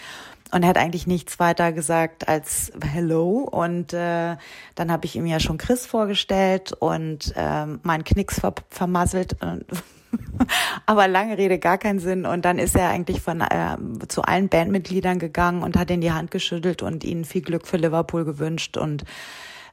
[0.52, 3.40] und er hat eigentlich nichts weiter gesagt als Hello.
[3.40, 4.36] Und äh,
[4.74, 9.36] dann habe ich ihm ja schon Chris vorgestellt und äh, meinen Knicks ver vermasselt.
[10.86, 12.24] Aber lange Rede, gar keinen Sinn.
[12.24, 13.76] Und dann ist er eigentlich von äh,
[14.08, 17.76] zu allen Bandmitgliedern gegangen und hat ihnen die Hand geschüttelt und ihnen viel Glück für
[17.76, 19.04] Liverpool gewünscht und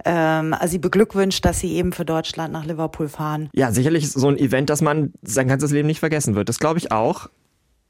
[0.03, 3.49] ähm, sie beglückwünscht, dass sie eben für Deutschland nach Liverpool fahren.
[3.53, 6.49] Ja, sicherlich so ein Event, das man sein ganzes Leben nicht vergessen wird.
[6.49, 7.29] Das glaube ich auch.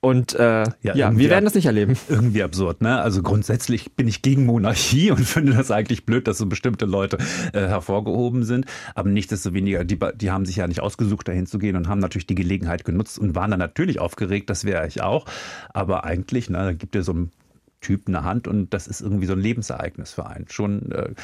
[0.06, 1.98] Und äh, ja, ja wir werden das nicht erleben.
[2.10, 3.02] Irgendwie absurd, ne?
[3.02, 7.18] Also grundsätzlich bin ich gegen Monarchie und finde das eigentlich blöd, dass so bestimmte Leute
[7.54, 8.68] äh, hervorgehoben sind.
[8.94, 12.28] Aber nichtsdestoweniger, die, die haben sich ja nicht ausgesucht, dahin zu gehen und haben natürlich
[12.28, 15.26] die Gelegenheit genutzt und waren dann natürlich aufgeregt, das wäre ich auch.
[15.74, 17.32] Aber eigentlich, ne, da gibt es so ein
[17.82, 20.46] Typ eine Hand und das ist irgendwie so ein Lebensereignis für einen.
[20.50, 21.16] Schon äh,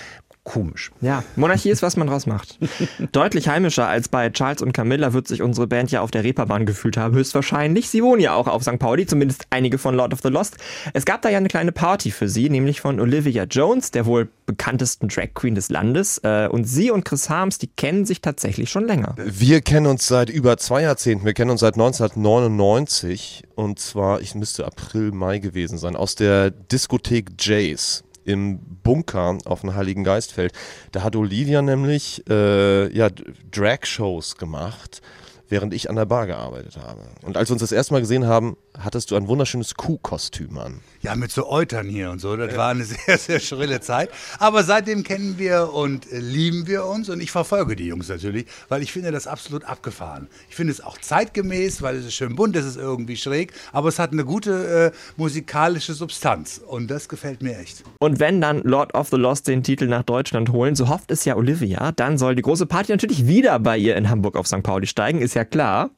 [0.43, 0.91] komisch.
[1.01, 2.57] Ja, Monarchie ist, was man draus macht.
[3.11, 6.65] Deutlich heimischer als bei Charles und Camilla wird sich unsere Band ja auf der Reeperbahn
[6.65, 7.89] gefühlt haben, höchstwahrscheinlich.
[7.89, 8.79] Sie wohnen ja auch auf St.
[8.79, 10.57] Pauli, zumindest einige von Lord of the Lost.
[10.93, 14.29] Es gab da ja eine kleine Party für sie, nämlich von Olivia Jones, der wohl
[14.47, 16.17] bekanntesten Drag Queen des Landes.
[16.23, 19.15] Äh, und sie und Chris Harms, die kennen sich tatsächlich schon länger.
[19.17, 21.25] Wir kennen uns seit über zwei Jahrzehnten.
[21.25, 26.49] Wir kennen uns seit 1999 und zwar, ich müsste April, Mai gewesen sein, aus der
[26.49, 30.53] Diskothek Jays im Bunker auf dem Heiligen Geistfeld.
[30.91, 33.09] Da hat Olivia nämlich äh, ja,
[33.51, 35.01] Drag-Shows gemacht,
[35.49, 37.01] während ich an der Bar gearbeitet habe.
[37.23, 40.81] Und als wir uns das erste Mal gesehen haben, hattest du ein wunderschönes Kuhkostüm an.
[41.01, 42.35] Ja, mit so Eutern hier und so.
[42.35, 42.57] Das ja.
[42.57, 44.09] war eine sehr, sehr schrille Zeit.
[44.39, 47.09] Aber seitdem kennen wir und äh, lieben wir uns.
[47.09, 50.27] Und ich verfolge die Jungs natürlich, weil ich finde das absolut abgefahren.
[50.49, 53.53] Ich finde es auch zeitgemäß, weil es ist schön bunt, es ist irgendwie schräg.
[53.71, 56.61] Aber es hat eine gute äh, musikalische Substanz.
[56.65, 57.83] Und das gefällt mir echt.
[57.99, 61.25] Und wenn dann Lord of the Lost den Titel nach Deutschland holen, so hofft es
[61.25, 64.63] ja Olivia, dann soll die große Party natürlich wieder bei ihr in Hamburg auf St.
[64.63, 65.89] Pauli steigen, ist ja klar.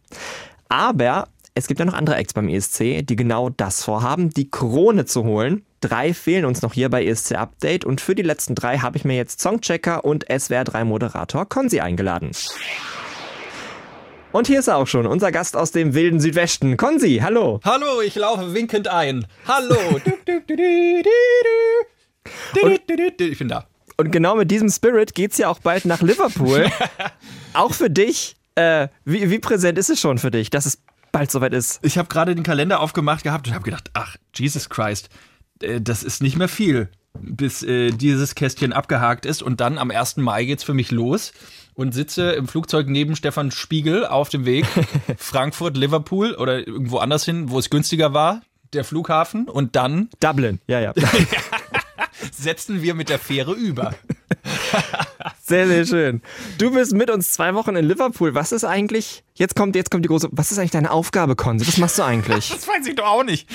[0.70, 5.06] Aber es gibt ja noch andere Acts beim ESC, die genau das vorhaben, die Krone
[5.06, 5.64] zu holen.
[5.82, 9.06] Drei fehlen uns noch hier bei ESC Update und für die letzten drei habe ich
[9.06, 12.32] mir jetzt Songchecker und SWR 3 Moderator Konzi eingeladen.
[14.32, 16.76] Und hier ist er auch schon, unser Gast aus dem wilden Südwesten.
[16.76, 17.60] Konzi, hallo.
[17.64, 19.28] Hallo, ich laufe winkend ein.
[19.48, 19.78] Hallo.
[22.64, 22.82] und,
[23.20, 23.68] ich bin da.
[23.98, 26.66] Und genau mit diesem Spirit geht's ja auch bald nach Liverpool.
[27.54, 28.36] auch für dich.
[28.56, 30.80] Äh, wie, wie präsent ist es schon für dich, dass es
[31.14, 31.80] bald soweit ist.
[31.84, 35.08] Ich habe gerade den Kalender aufgemacht gehabt und habe gedacht, ach, Jesus Christ,
[35.62, 39.42] äh, das ist nicht mehr viel, bis äh, dieses Kästchen abgehakt ist.
[39.42, 40.18] Und dann am 1.
[40.18, 41.32] Mai geht's für mich los
[41.76, 44.66] und sitze im Flugzeug neben Stefan Spiegel auf dem Weg
[45.18, 48.42] Frankfurt, Liverpool oder irgendwo anders hin, wo es günstiger war,
[48.74, 49.48] der Flughafen.
[49.48, 50.94] Und dann Dublin, ja, ja.
[52.32, 53.94] setzen wir mit der Fähre über.
[55.46, 56.22] Sehr, sehr schön.
[56.58, 58.34] Du bist mit uns zwei Wochen in Liverpool.
[58.34, 61.68] Was ist eigentlich, jetzt kommt, jetzt kommt die große, was ist eigentlich deine Aufgabe, Konzi?
[61.68, 62.50] Was machst du eigentlich?
[62.54, 63.50] Das weiß ich doch auch nicht.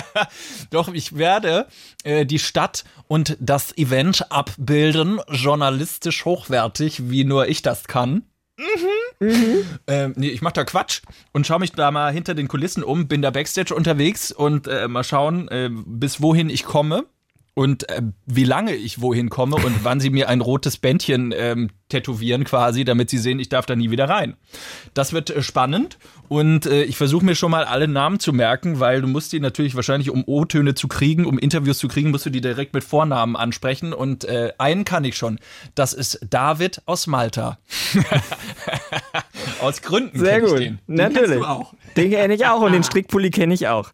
[0.70, 1.66] doch, ich werde
[2.04, 8.24] äh, die Stadt und das Event abbilden, journalistisch hochwertig, wie nur ich das kann.
[8.58, 9.26] Mhm.
[9.26, 9.64] Mhm.
[9.86, 13.08] Ähm, nee, ich mach da Quatsch und schaue mich da mal hinter den Kulissen um,
[13.08, 17.06] bin da Backstage unterwegs und äh, mal schauen, äh, bis wohin ich komme
[17.54, 21.70] und äh, wie lange ich wohin komme und wann sie mir ein rotes Bändchen ähm,
[21.88, 24.36] tätowieren quasi, damit sie sehen, ich darf da nie wieder rein.
[24.94, 28.80] Das wird äh, spannend und äh, ich versuche mir schon mal alle Namen zu merken,
[28.80, 32.26] weil du musst die natürlich wahrscheinlich, um O-Töne zu kriegen, um Interviews zu kriegen, musst
[32.26, 35.38] du die direkt mit Vornamen ansprechen und äh, einen kann ich schon.
[35.74, 37.58] Das ist David aus Malta.
[39.60, 40.58] aus Gründen Sehr gut.
[40.58, 40.58] Den.
[40.58, 40.80] den.
[40.86, 41.40] Natürlich.
[41.40, 41.74] Du auch.
[41.96, 43.90] Den kenne ich auch und den Strickpulli kenne ich auch.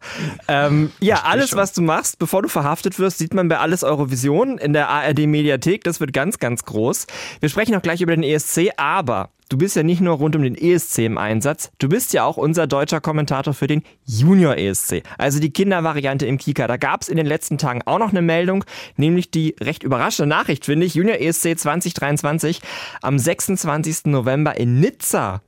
[0.47, 4.57] Ähm, ja, alles, was du machst, bevor du verhaftet wirst, sieht man bei Alles Eurovision
[4.57, 5.83] in der ARD Mediathek.
[5.83, 7.07] Das wird ganz, ganz groß.
[7.39, 10.35] Wir sprechen auch gleich gleich über den ESC, aber du bist ja nicht nur rund
[10.37, 14.57] um den ESC im Einsatz, du bist ja auch unser deutscher Kommentator für den Junior
[14.57, 16.67] ESC, also die Kindervariante im Kika.
[16.67, 18.63] Da gab es in den letzten Tagen auch noch eine Meldung,
[18.95, 22.61] nämlich die recht überraschende Nachricht, finde ich, Junior ESC 2023
[23.01, 24.05] am 26.
[24.05, 25.41] November in Nizza.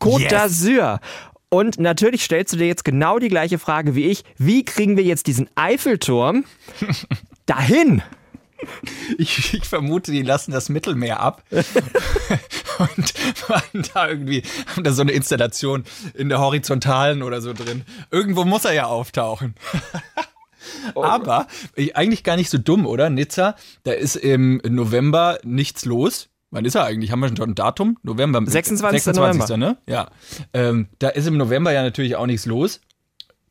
[0.00, 0.32] Côte Yes.
[0.32, 1.00] d'Azur.
[1.50, 4.22] Und natürlich stellst du dir jetzt genau die gleiche Frage wie ich.
[4.38, 6.44] Wie kriegen wir jetzt diesen Eiffelturm
[7.46, 8.00] dahin?
[9.18, 13.14] Ich, ich vermute, die lassen das Mittelmeer ab und
[13.48, 17.84] machen da irgendwie haben da so eine Installation in der Horizontalen oder so drin.
[18.10, 19.54] Irgendwo muss er ja auftauchen.
[20.94, 23.10] Aber ich- eigentlich gar nicht so dumm, oder?
[23.10, 26.28] Nizza, da ist im November nichts los.
[26.50, 27.12] Wann ist er eigentlich?
[27.12, 27.96] Haben wir schon ein Datum?
[28.02, 28.42] November.
[28.44, 29.02] 26.
[29.04, 29.56] 26.
[29.56, 29.76] ne?
[29.86, 30.10] Ja.
[30.52, 32.80] Ähm, da ist im November ja natürlich auch nichts los.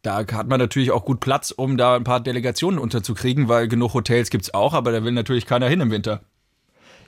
[0.01, 3.93] Da hat man natürlich auch gut Platz, um da ein paar Delegationen unterzukriegen, weil genug
[3.93, 6.21] Hotels gibt's auch, aber da will natürlich keiner hin im Winter.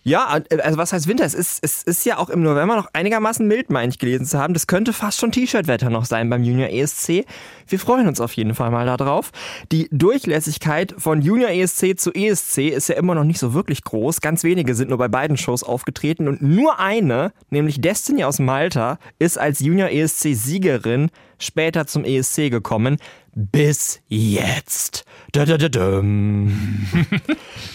[0.04, 1.26] Ja, also was heißt Winter?
[1.26, 4.40] Es ist, es ist ja auch im November noch einigermaßen mild, meine ich gelesen zu
[4.40, 4.56] haben.
[4.56, 7.26] Das könnte fast schon T-Shirt-Wetter noch sein beim Junior ESC.
[7.68, 9.30] Wir freuen uns auf jeden Fall mal darauf.
[9.72, 14.22] Die Durchlässigkeit von Junior ESC zu ESC ist ja immer noch nicht so wirklich groß.
[14.22, 18.98] Ganz wenige sind nur bei beiden Shows aufgetreten und nur eine, nämlich Destiny aus Malta,
[19.20, 22.98] ist als Junior ESC-Siegerin später zum ESC gekommen.
[23.34, 25.06] Bis jetzt.
[25.34, 25.70] Da, da, da.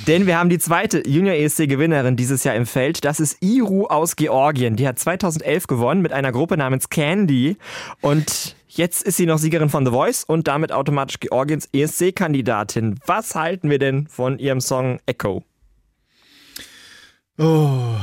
[0.06, 3.04] Denn wir haben die zweite Junior ESC-Gewinnerin dieses Jahr im Feld.
[3.06, 4.76] Das ist Iru aus Georgien.
[4.76, 7.56] Die hat 2011 gewonnen mit einer Gruppe namens Candy.
[8.02, 13.00] Und jetzt ist sie noch Siegerin von The Voice und damit automatisch Georgiens ESC-Kandidatin.
[13.06, 15.42] Was halten wir denn von ihrem Song Echo?
[17.38, 17.94] Oh,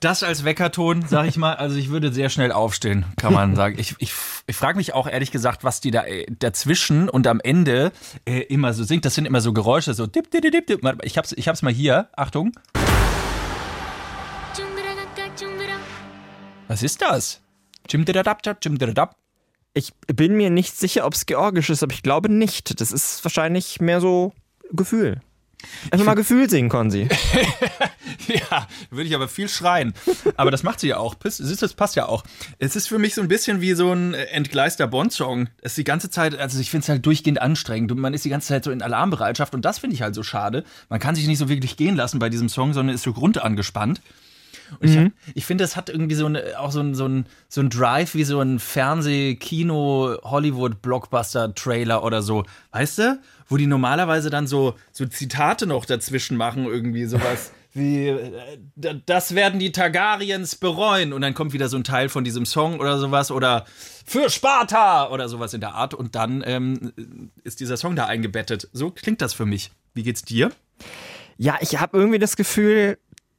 [0.00, 1.54] das als Weckerton, sag ich mal.
[1.54, 3.76] Also ich würde sehr schnell aufstehen, kann man sagen.
[3.78, 4.12] Ich, ich,
[4.48, 7.92] ich frage mich auch ehrlich gesagt, was die da äh, dazwischen und am Ende
[8.24, 9.04] äh, immer so singt.
[9.04, 10.80] Das sind immer so Geräusche, so dip, dip, dip, dip.
[11.04, 12.08] Ich hab's, ich hab's mal hier.
[12.16, 12.52] Achtung.
[16.66, 17.40] Was ist das?
[19.72, 22.80] Ich bin mir nicht sicher, ob es georgisch ist, aber ich glaube nicht.
[22.80, 24.32] Das ist wahrscheinlich mehr so
[24.72, 25.20] Gefühl.
[25.90, 27.08] Einfach mal Gefühl singen, Konzi.
[28.26, 29.94] Ja, würde ich aber viel schreien.
[30.36, 31.14] Aber das macht sie ja auch.
[31.22, 32.24] Siehst du, Das passt ja auch.
[32.58, 35.48] Es ist für mich so ein bisschen wie so ein äh, entgleister Bond-Song.
[35.62, 37.92] Es ist die ganze Zeit, also ich finde es halt durchgehend anstrengend.
[37.92, 39.54] Und man ist die ganze Zeit so in Alarmbereitschaft.
[39.54, 40.64] Und das finde ich halt so schade.
[40.88, 44.00] Man kann sich nicht so wirklich gehen lassen bei diesem Song, sondern ist so grundangespannt.
[44.80, 47.26] Und ich, hab- ich finde, es hat irgendwie so eine, auch so ein, so, ein,
[47.48, 52.44] so ein Drive wie so ein Fernseh-, Kino-, Hollywood-Blockbuster-Trailer oder so.
[52.72, 53.20] Weißt du?
[53.48, 57.52] Wo die normalerweise dann so, so Zitate noch dazwischen machen, irgendwie sowas.
[57.74, 58.30] Wie, äh,
[59.06, 61.12] das werden die Targaryens bereuen.
[61.12, 63.30] Und dann kommt wieder so ein Teil von diesem Song oder sowas.
[63.30, 63.64] Oder
[64.04, 65.94] für Sparta oder sowas in der Art.
[65.94, 66.92] Und dann ähm,
[67.44, 68.68] ist dieser Song da eingebettet.
[68.72, 69.70] So klingt das für mich.
[69.94, 70.50] Wie geht's dir?
[71.36, 72.98] Ja, ich habe irgendwie das Gefühl,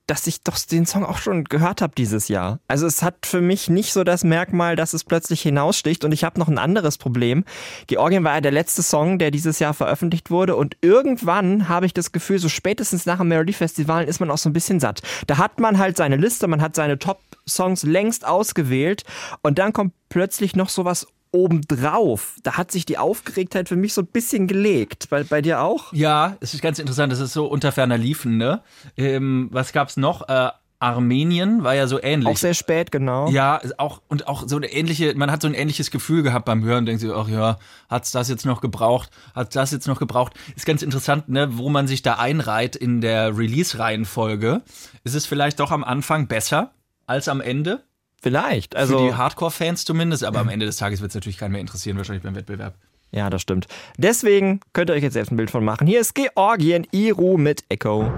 [0.09, 2.59] dass ich doch den Song auch schon gehört habe dieses Jahr.
[2.67, 6.03] Also es hat für mich nicht so das Merkmal, dass es plötzlich hinaussticht.
[6.03, 7.45] Und ich habe noch ein anderes Problem.
[7.87, 10.55] Georgien war ja der letzte Song, der dieses Jahr veröffentlicht wurde.
[10.55, 14.49] Und irgendwann habe ich das Gefühl, so spätestens nach dem Melody-Festivalen ist man auch so
[14.49, 15.01] ein bisschen satt.
[15.27, 19.03] Da hat man halt seine Liste, man hat seine Top-Songs längst ausgewählt.
[19.41, 22.35] Und dann kommt plötzlich noch sowas obendrauf.
[22.43, 25.09] Da hat sich die Aufgeregtheit für mich so ein bisschen gelegt.
[25.09, 25.93] Bei, bei dir auch?
[25.93, 27.11] Ja, es ist ganz interessant.
[27.11, 28.61] Das ist so unter ferner Liefen, ne?
[28.97, 30.27] Ähm, was gab's noch?
[30.27, 32.29] Äh, Armenien war ja so ähnlich.
[32.29, 33.29] Auch sehr spät, genau.
[33.29, 36.63] Ja, auch und auch so eine ähnliche, man hat so ein ähnliches Gefühl gehabt beim
[36.63, 37.57] Hören, denkt sich, ach ja,
[37.89, 40.33] hat's das jetzt noch gebraucht, hat das jetzt noch gebraucht.
[40.55, 44.61] Ist ganz interessant, ne, wo man sich da einreiht in der Release-Reihenfolge.
[45.03, 46.71] Ist es vielleicht doch am Anfang besser
[47.05, 47.83] als am Ende?
[48.21, 48.75] Vielleicht.
[48.75, 51.61] Also Für die Hardcore-Fans zumindest, aber am Ende des Tages wird es natürlich keinen mehr
[51.61, 52.75] interessieren, wahrscheinlich beim Wettbewerb.
[53.11, 53.67] Ja, das stimmt.
[53.97, 55.87] Deswegen könnt ihr euch jetzt selbst ein Bild von machen.
[55.87, 58.11] Hier ist Georgien Iru mit Echo.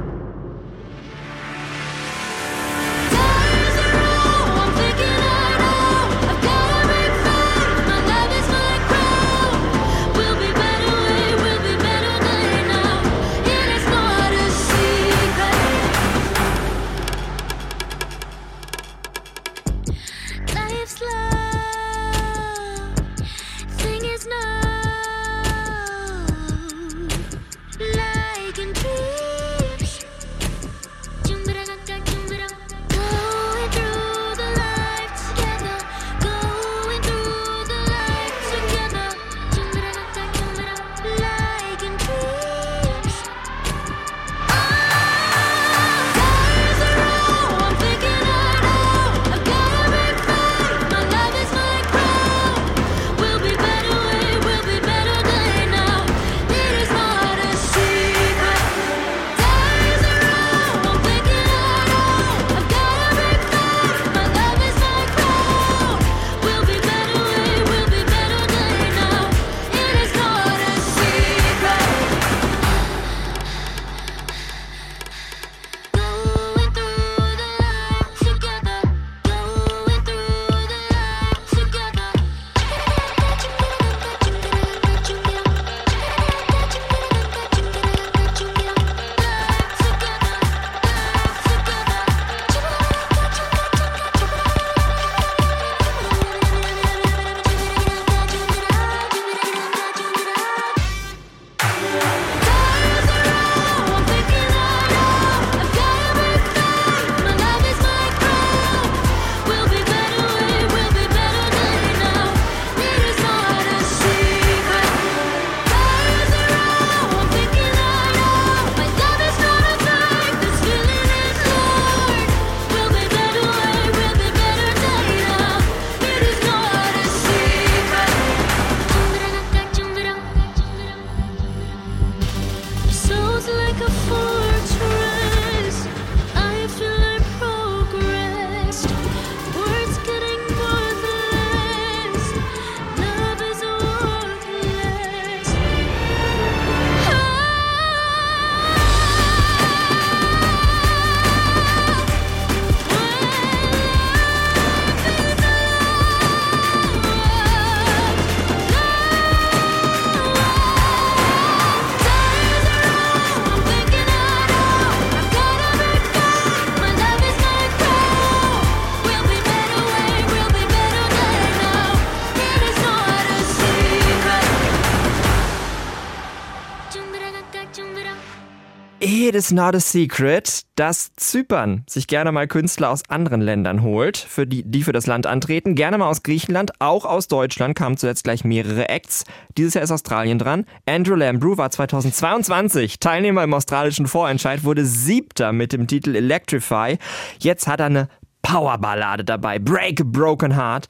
[179.31, 184.17] It is not a secret, dass Zypern sich gerne mal Künstler aus anderen Ländern holt,
[184.17, 185.73] für die, die für das Land antreten.
[185.73, 189.23] Gerne mal aus Griechenland, auch aus Deutschland kamen zuletzt gleich mehrere Acts.
[189.57, 190.65] Dieses Jahr ist Australien dran.
[190.85, 196.97] Andrew Lambrew war 2022 Teilnehmer im australischen Vorentscheid, wurde siebter mit dem Titel Electrify.
[197.39, 198.09] Jetzt hat er eine
[198.41, 200.89] Powerballade dabei, Break a Broken Heart.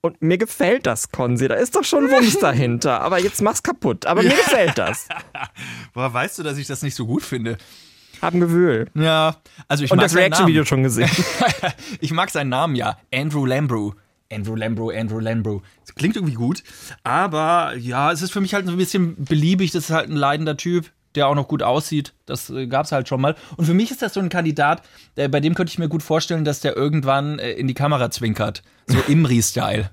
[0.00, 1.48] Und mir gefällt das, Konzi.
[1.48, 3.00] Da ist doch schon Wumms dahinter.
[3.00, 4.06] Aber jetzt mach's kaputt.
[4.06, 5.08] Aber mir gefällt das.
[5.92, 7.58] Woher weißt du, dass ich das nicht so gut finde?
[8.22, 8.88] Hab ein Gewühl.
[8.94, 11.10] Ja, also ich Und mag das Reaction-Video schon gesehen.
[12.00, 12.98] ich mag seinen Namen ja.
[13.12, 13.92] Andrew Lambrew.
[14.30, 15.60] Andrew Lambrew, Andrew Lambrew.
[15.84, 16.62] Das klingt irgendwie gut.
[17.02, 19.72] Aber ja, es ist für mich halt so ein bisschen beliebig.
[19.72, 22.14] Das ist halt ein leidender Typ, der auch noch gut aussieht.
[22.26, 23.34] Das äh, gab's halt schon mal.
[23.56, 24.82] Und für mich ist das so ein Kandidat,
[25.16, 28.10] äh, bei dem könnte ich mir gut vorstellen, dass der irgendwann äh, in die Kamera
[28.10, 28.62] zwinkert.
[28.86, 29.90] So Imri-Style.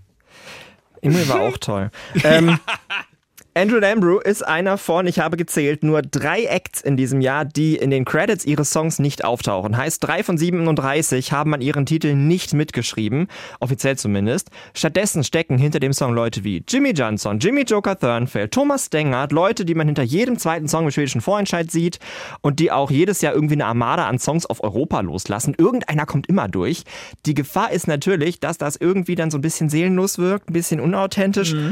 [1.02, 1.92] Imre war auch toll.
[2.24, 2.60] Ähm,
[3.58, 7.78] Andrew Lambrew ist einer von, ich habe gezählt, nur drei Acts in diesem Jahr, die
[7.78, 9.78] in den Credits ihres Songs nicht auftauchen.
[9.78, 13.30] Heißt, drei von 37 haben an ihren Titel nicht mitgeschrieben,
[13.62, 14.50] offiziell zumindest.
[14.74, 19.64] Stattdessen stecken hinter dem Song Leute wie Jimmy Johnson, Jimmy Joker Thurnfeld, Thomas Stengert, Leute,
[19.64, 22.00] die man hinter jedem zweiten Song im schwedischen Vorentscheid sieht
[22.42, 25.56] und die auch jedes Jahr irgendwie eine Armada an Songs auf Europa loslassen.
[25.58, 26.84] Irgendeiner kommt immer durch.
[27.26, 30.82] Die Gefahr ist natürlich, dass das irgendwie dann so ein bisschen seelenlos wirkt, ein bisschen
[30.82, 31.54] unauthentisch.
[31.54, 31.72] Äh,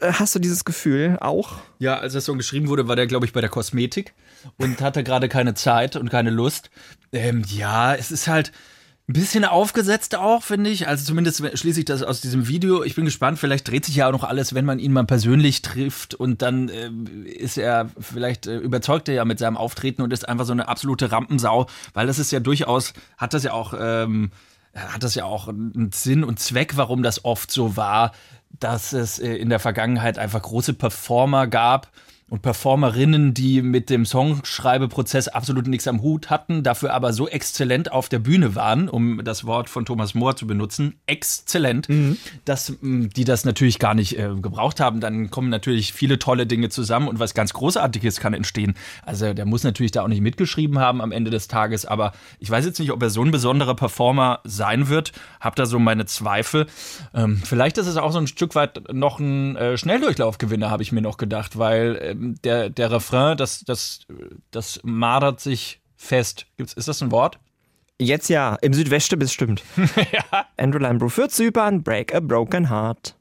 [0.00, 1.58] Hast du dieses Gefühl auch?
[1.78, 4.14] Ja, als der Song geschrieben wurde, war der, glaube ich, bei der Kosmetik
[4.58, 6.70] und hatte gerade keine Zeit und keine Lust.
[7.12, 8.52] Ähm, ja, es ist halt
[9.10, 10.86] ein bisschen aufgesetzt auch, finde ich.
[10.86, 12.84] Also zumindest schließe ich das aus diesem Video.
[12.84, 15.62] Ich bin gespannt, vielleicht dreht sich ja auch noch alles, wenn man ihn mal persönlich
[15.62, 16.90] trifft und dann äh,
[17.28, 20.68] ist er, vielleicht äh, überzeugt er ja mit seinem Auftreten und ist einfach so eine
[20.68, 24.30] absolute Rampensau, weil das ist ja durchaus, hat das ja auch, ähm,
[24.74, 28.12] hat das ja auch einen Sinn und Zweck, warum das oft so war,
[28.50, 31.88] dass es äh, in der Vergangenheit einfach große Performer gab
[32.30, 37.90] und Performerinnen, die mit dem Songschreibeprozess absolut nichts am Hut hatten, dafür aber so exzellent
[37.90, 41.88] auf der Bühne waren, um das Wort von Thomas Mohr zu benutzen, exzellent,
[42.44, 45.00] dass mh, die das natürlich gar nicht äh, gebraucht haben.
[45.00, 48.74] Dann kommen natürlich viele tolle Dinge zusammen und was ganz Großartiges kann entstehen.
[49.04, 52.48] Also der muss natürlich da auch nicht mitgeschrieben haben am Ende des Tages, aber ich
[52.48, 55.10] weiß jetzt nicht, ob er so ein besonderer Performer sein wird.
[55.40, 56.66] Hab da so meine Zweifel.
[57.12, 60.92] Ähm, vielleicht ist es auch so ein Stück weit noch ein äh, Schnelldurchlaufgewinner, habe ich
[60.92, 64.00] mir noch gedacht, weil ähm, der, der Refrain, das, das,
[64.50, 66.46] das madert sich fest.
[66.56, 67.38] Gibt's, ist das ein Wort?
[67.98, 69.62] Jetzt ja, im Südwesten bestimmt.
[70.12, 70.46] ja.
[70.56, 73.14] Andrew Lambrew für Zypern, Break a Broken Heart.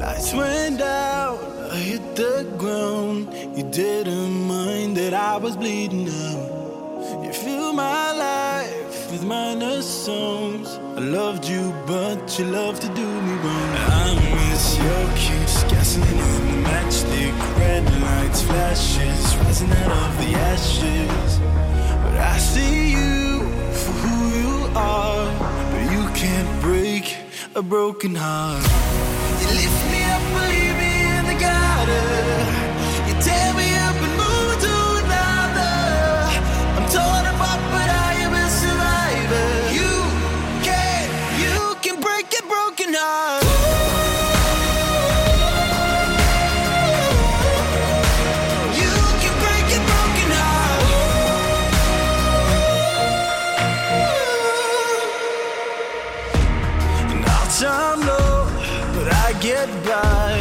[0.00, 1.38] Lights went out,
[1.72, 3.28] I hit the ground.
[3.56, 7.24] You didn't mind that I was bleeding out.
[7.24, 8.57] You fill my life
[9.10, 10.78] with minor songs.
[10.96, 13.70] I loved you, but you love to do me wrong.
[14.04, 20.30] I miss your kiss, gasoline in the matchstick, red lights, flashes, rising out of the
[20.52, 21.38] ashes.
[22.02, 23.40] But I see you
[23.82, 25.26] for who you are,
[25.72, 27.16] but you can't break
[27.54, 28.62] a broken heart.
[29.40, 32.08] You lift me up leave me in the gutter.
[33.08, 33.67] You tear me
[59.40, 60.32] get by.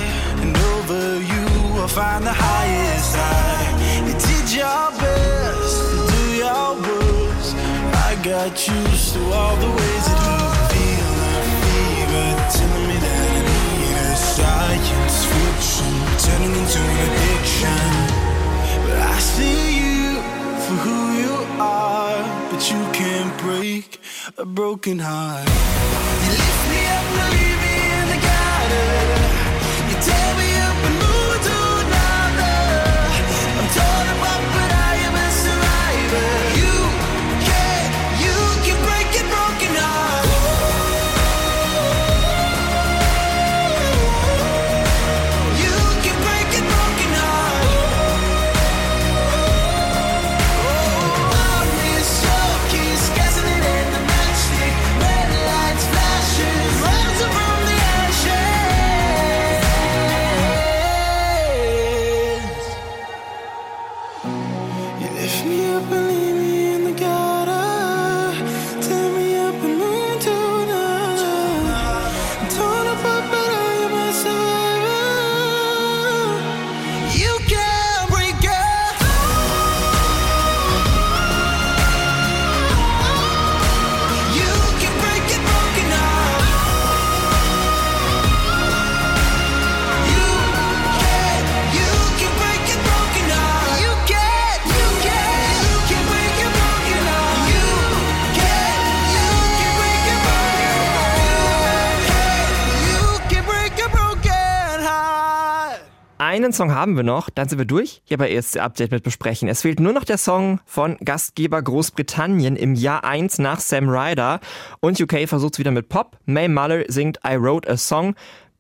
[0.42, 1.46] And over you,
[1.82, 4.08] I'll find the highest high.
[4.08, 5.76] You did your best
[6.12, 7.56] do your worst.
[8.08, 10.37] I got used to all the ways that you
[12.50, 15.94] telling me that I need a science fiction,
[16.26, 17.82] turning into an addiction.
[18.86, 20.22] But I see you
[20.64, 24.00] for who you are, but you can't break
[24.38, 25.48] a broken heart.
[26.24, 27.57] You lift me up and
[106.38, 109.50] Einen Song haben wir noch, dann sind wir durch hier bei ESC Update mit besprechen.
[109.50, 114.40] Es fehlt nur noch der Song von Gastgeber Großbritannien im Jahr 1 nach Sam Ryder
[114.80, 116.20] und UK versucht wieder mit Pop.
[116.28, 118.14] May Muller singt I Wrote a Song.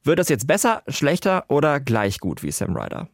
[0.03, 3.09] Wird das jetzt besser, schlechter oder gleich gut wie Sam Ryder?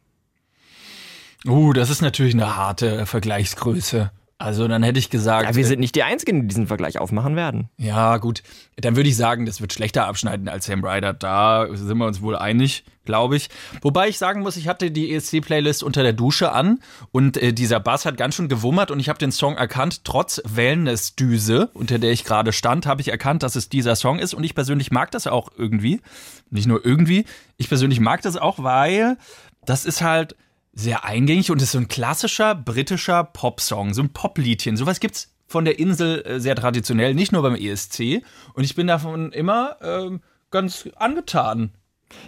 [1.46, 4.12] Uh, das ist natürlich eine harte Vergleichsgröße.
[4.44, 5.48] Also dann hätte ich gesagt.
[5.48, 7.70] Ja, wir sind nicht die Einzigen, die diesen Vergleich aufmachen werden.
[7.78, 8.42] Ja, gut.
[8.76, 11.14] Dann würde ich sagen, das wird schlechter abschneiden als Sam Ryder.
[11.14, 13.48] Da sind wir uns wohl einig, glaube ich.
[13.80, 16.80] Wobei ich sagen muss, ich hatte die ESC-Playlist unter der Dusche an
[17.10, 20.04] und äh, dieser Bass hat ganz schön gewummert und ich habe den Song erkannt.
[20.04, 24.34] Trotz Wellness-Düse, unter der ich gerade stand, habe ich erkannt, dass es dieser Song ist
[24.34, 26.02] und ich persönlich mag das auch irgendwie.
[26.50, 27.24] Nicht nur irgendwie.
[27.56, 29.16] Ich persönlich mag das auch, weil
[29.64, 30.36] das ist halt
[30.74, 34.76] sehr eingängig und ist so ein klassischer britischer Popsong, so ein Popliedchen.
[34.76, 38.22] Sowas gibt's von der Insel äh, sehr traditionell, nicht nur beim ESC.
[38.54, 40.20] Und ich bin davon immer ähm,
[40.50, 41.72] ganz angetan.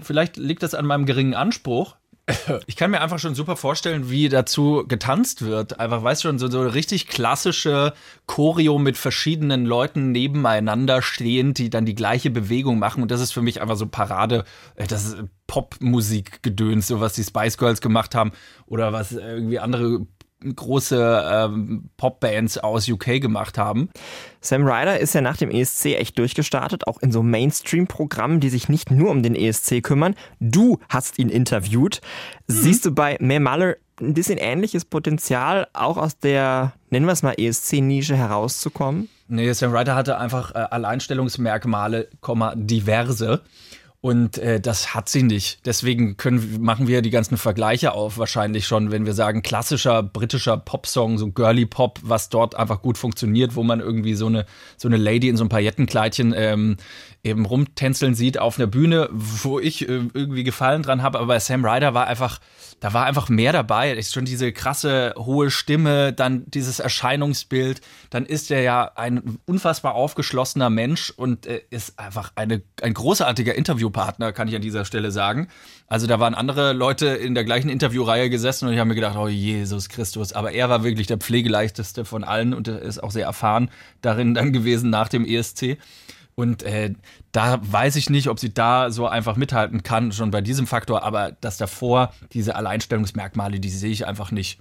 [0.02, 1.96] Vielleicht liegt das an meinem geringen Anspruch.
[2.66, 5.78] Ich kann mir einfach schon super vorstellen, wie dazu getanzt wird.
[5.78, 7.92] Einfach, weißt du schon, so, so richtig klassische
[8.26, 13.02] Choreo mit verschiedenen Leuten nebeneinander stehend, die dann die gleiche Bewegung machen.
[13.02, 14.44] Und das ist für mich einfach so Parade.
[14.74, 15.16] äh, Das ist
[15.46, 18.32] Popmusik-Gedöns, so was die Spice Girls gemacht haben
[18.66, 20.06] oder was irgendwie andere
[20.54, 23.88] große ähm, Popbands aus UK gemacht haben.
[24.40, 28.68] Sam Ryder ist ja nach dem ESC echt durchgestartet, auch in so Mainstream-Programmen, die sich
[28.68, 30.14] nicht nur um den ESC kümmern.
[30.38, 32.00] Du hast ihn interviewt.
[32.46, 37.22] Siehst du bei May Muller ein bisschen ähnliches Potenzial, auch aus der, nennen wir es
[37.22, 39.08] mal, ESC-Nische herauszukommen?
[39.28, 42.08] Nee, Sam Ryder hatte einfach äh, Alleinstellungsmerkmale,
[42.54, 43.42] diverse.
[44.00, 45.66] Und äh, das hat sie nicht.
[45.66, 50.56] Deswegen können, machen wir die ganzen Vergleiche auf, wahrscheinlich schon, wenn wir sagen, klassischer britischer
[50.56, 54.86] Popsong, so Girly Pop, was dort einfach gut funktioniert, wo man irgendwie so eine, so
[54.86, 56.76] eine Lady in so einem Paillettenkleidchen ähm,
[57.26, 61.18] eben rumtänzeln sieht auf einer Bühne, wo ich äh, irgendwie Gefallen dran habe.
[61.18, 62.40] Aber bei Sam Ryder war einfach,
[62.80, 63.92] da war einfach mehr dabei.
[63.92, 67.80] Ist schon diese krasse hohe Stimme, dann dieses Erscheinungsbild.
[68.10, 73.56] Dann ist er ja ein unfassbar aufgeschlossener Mensch und äh, ist einfach eine, ein großartiger
[73.86, 75.48] Interviewpartner, kann ich an dieser Stelle sagen.
[75.88, 79.16] Also da waren andere Leute in der gleichen Interviewreihe gesessen und ich habe mir gedacht,
[79.16, 80.32] oh Jesus Christus.
[80.32, 83.70] Aber er war wirklich der pflegeleichteste von allen und ist auch sehr erfahren
[84.02, 85.78] darin dann gewesen nach dem ESC.
[86.34, 86.92] Und äh,
[87.32, 91.02] da weiß ich nicht, ob sie da so einfach mithalten kann, schon bei diesem Faktor,
[91.02, 94.60] aber das davor, diese Alleinstellungsmerkmale, die sehe ich einfach nicht.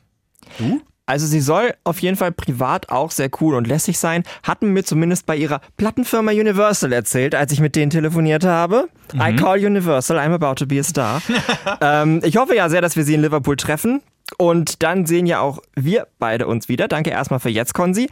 [0.57, 0.81] Du?
[1.05, 4.83] Also sie soll auf jeden Fall privat auch sehr cool und lässig sein, hatten mir
[4.83, 8.89] zumindest bei ihrer Plattenfirma Universal erzählt, als ich mit denen telefoniert habe.
[9.13, 11.21] I call Universal, I'm about to be a star.
[11.81, 14.01] ähm, ich hoffe ja sehr, dass wir sie in Liverpool treffen.
[14.37, 16.87] Und dann sehen ja auch wir beide uns wieder.
[16.87, 18.09] Danke erstmal für jetzt, Konzi.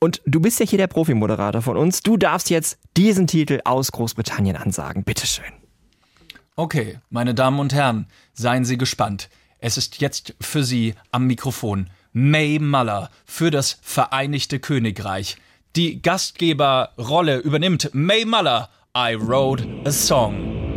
[0.00, 2.02] Und du bist ja hier der Profimoderator von uns.
[2.02, 5.04] Du darfst jetzt diesen Titel aus Großbritannien ansagen.
[5.04, 5.44] Bitteschön.
[6.56, 9.30] Okay, meine Damen und Herren, seien Sie gespannt.
[9.58, 15.36] Es ist jetzt für Sie am Mikrofon May Muller für das Vereinigte Königreich.
[15.76, 18.68] Die Gastgeberrolle übernimmt May Muller.
[18.94, 20.71] I wrote a song.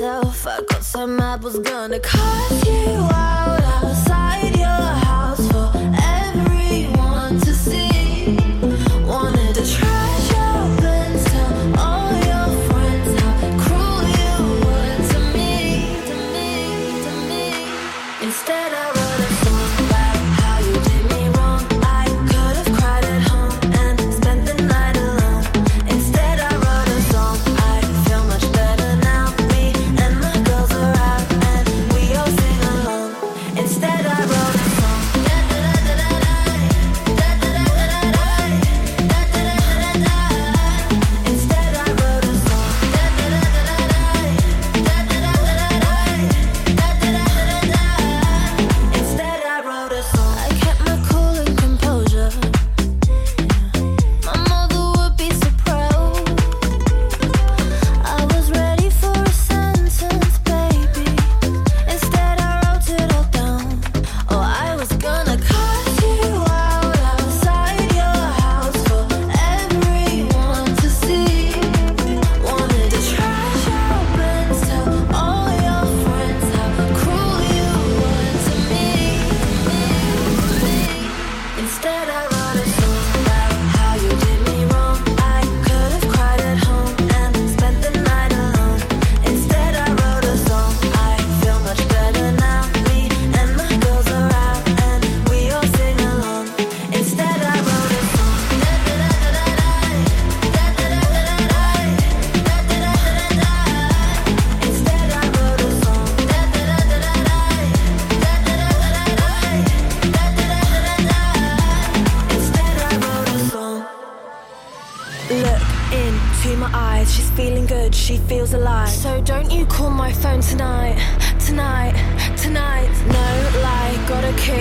[0.00, 0.46] One to yourself.
[0.46, 2.67] I got so mad, was gonna cut you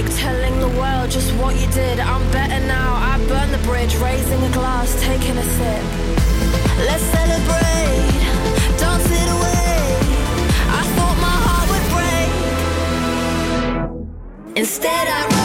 [0.01, 1.99] got telling the world just what you did.
[1.99, 2.95] I'm better now.
[2.95, 5.83] I burn the bridge, raising a glass, taking a sip.
[6.87, 8.21] Let's celebrate,
[8.77, 9.77] dance it away.
[10.79, 11.87] I thought my heart would
[14.45, 14.57] break.
[14.57, 15.36] Instead, I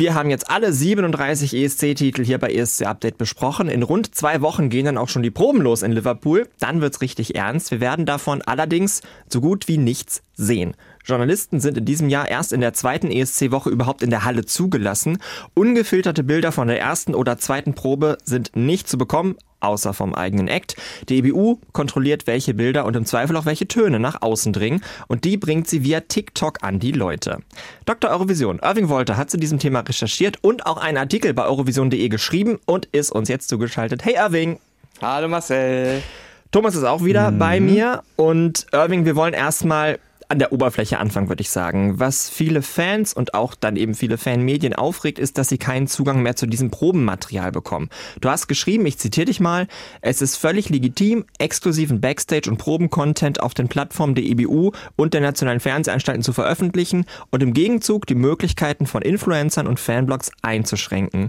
[0.00, 3.68] Wir haben jetzt alle 37 ESC-Titel hier bei ESC Update besprochen.
[3.68, 6.48] In rund zwei Wochen gehen dann auch schon die Proben los in Liverpool.
[6.58, 7.70] Dann wird's richtig ernst.
[7.70, 10.74] Wir werden davon allerdings so gut wie nichts sehen.
[11.04, 15.18] Journalisten sind in diesem Jahr erst in der zweiten ESC-Woche überhaupt in der Halle zugelassen.
[15.52, 20.48] Ungefilterte Bilder von der ersten oder zweiten Probe sind nicht zu bekommen, außer vom eigenen
[20.48, 20.76] Act.
[21.08, 25.24] Die EBU kontrolliert, welche Bilder und im Zweifel auch welche Töne nach außen dringen und
[25.24, 27.38] die bringt sie via TikTok an die Leute.
[27.86, 28.10] Dr.
[28.10, 32.58] Eurovision Irving Wolter hat zu diesem Thema recherchiert und auch einen Artikel bei eurovision.de geschrieben
[32.66, 34.04] und ist uns jetzt zugeschaltet.
[34.04, 34.58] Hey Irving!
[35.00, 36.02] Hallo Marcel.
[36.50, 40.00] Thomas ist auch wieder bei mir und Irving, wir wollen erstmal
[40.30, 41.98] an der Oberfläche anfangen, würde ich sagen.
[41.98, 46.22] Was viele Fans und auch dann eben viele Fanmedien aufregt, ist, dass sie keinen Zugang
[46.22, 47.88] mehr zu diesem Probenmaterial bekommen.
[48.20, 49.66] Du hast geschrieben, ich zitiere dich mal,
[50.02, 55.20] es ist völlig legitim, exklusiven Backstage- und Probencontent auf den Plattformen der EBU und der
[55.20, 61.28] nationalen Fernsehanstalten zu veröffentlichen und im Gegenzug die Möglichkeiten von Influencern und Fanblogs einzuschränken.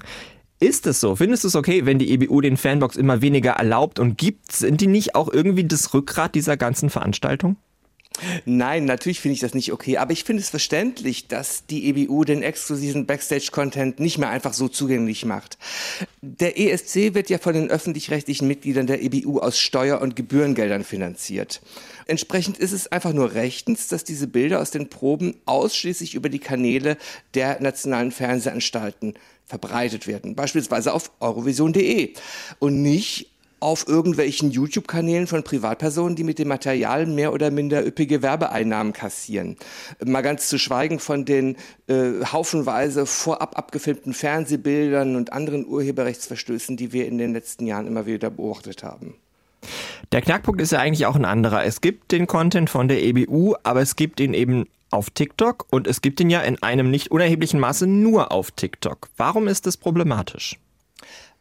[0.60, 1.16] Ist es so?
[1.16, 4.52] Findest du es okay, wenn die EBU den Fanbox immer weniger erlaubt und gibt?
[4.52, 7.58] Sind die nicht auch irgendwie das Rückgrat dieser ganzen Veranstaltung?
[8.45, 12.26] Nein, natürlich finde ich das nicht okay, aber ich finde es verständlich, dass die EBU
[12.26, 15.57] den exklusiven Backstage-Content nicht mehr einfach so zugänglich macht.
[16.22, 21.62] Der ESC wird ja von den öffentlich-rechtlichen Mitgliedern der EBU aus Steuer- und Gebührengeldern finanziert.
[22.05, 26.39] Entsprechend ist es einfach nur rechtens, dass diese Bilder aus den Proben ausschließlich über die
[26.39, 26.97] Kanäle
[27.34, 29.14] der nationalen Fernsehanstalten
[29.45, 32.14] verbreitet werden, beispielsweise auf eurovision.de
[32.59, 33.31] und nicht
[33.62, 39.55] auf irgendwelchen YouTube-Kanälen von Privatpersonen, die mit dem Material mehr oder minder üppige Werbeeinnahmen kassieren.
[40.03, 41.55] Mal ganz zu schweigen von den
[41.88, 48.05] äh, haufenweise vorab abgefilmten Fernsehbildern und anderen Urheberrechtsverstößen, die wir in den letzten Jahren immer
[48.05, 49.16] wieder beobachtet haben.
[50.12, 51.64] Der Knackpunkt ist ja eigentlich auch ein anderer.
[51.64, 55.88] Es gibt den Content von der EBU, aber es gibt ihn eben auf TikTok und
[55.88, 59.09] es gibt ihn ja in einem nicht unerheblichen Maße nur auf TikTok.
[59.18, 60.57] Warum ist das problematisch?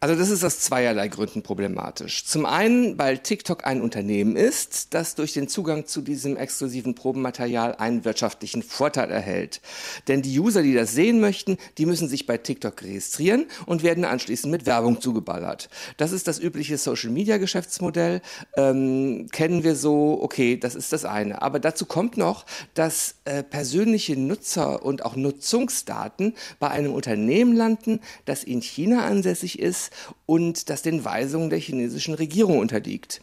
[0.03, 2.25] Also das ist aus zweierlei Gründen problematisch.
[2.25, 7.75] Zum einen, weil TikTok ein Unternehmen ist, das durch den Zugang zu diesem exklusiven Probenmaterial
[7.75, 9.61] einen wirtschaftlichen Vorteil erhält.
[10.09, 14.07] Denn die User, die das sehen möchten, die müssen sich bei TikTok registrieren und werden
[14.07, 15.69] anschließend mit Werbung zugeballert.
[15.99, 18.23] Das ist das übliche Social-Media-Geschäftsmodell.
[18.57, 21.43] Ähm, kennen wir so, okay, das ist das eine.
[21.43, 28.01] Aber dazu kommt noch, dass äh, persönliche Nutzer und auch Nutzungsdaten bei einem Unternehmen landen,
[28.25, 29.90] das in China ansässig ist
[30.27, 33.21] und das den Weisungen der chinesischen Regierung unterliegt.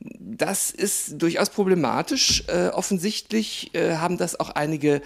[0.00, 2.44] Das ist durchaus problematisch.
[2.48, 5.00] Äh, offensichtlich äh, haben das auch einige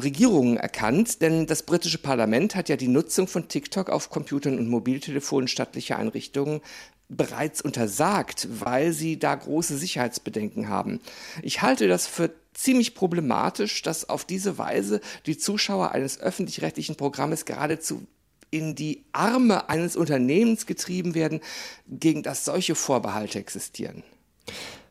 [0.00, 4.68] Regierungen erkannt, denn das britische Parlament hat ja die Nutzung von TikTok auf Computern und
[4.68, 6.60] Mobiltelefonen staatlicher Einrichtungen
[7.08, 11.00] bereits untersagt, weil sie da große Sicherheitsbedenken haben.
[11.42, 17.44] Ich halte das für ziemlich problematisch, dass auf diese Weise die Zuschauer eines öffentlich-rechtlichen Programmes
[17.44, 18.06] geradezu
[18.50, 21.40] in die Arme eines Unternehmens getrieben werden,
[21.88, 24.02] gegen das solche Vorbehalte existieren.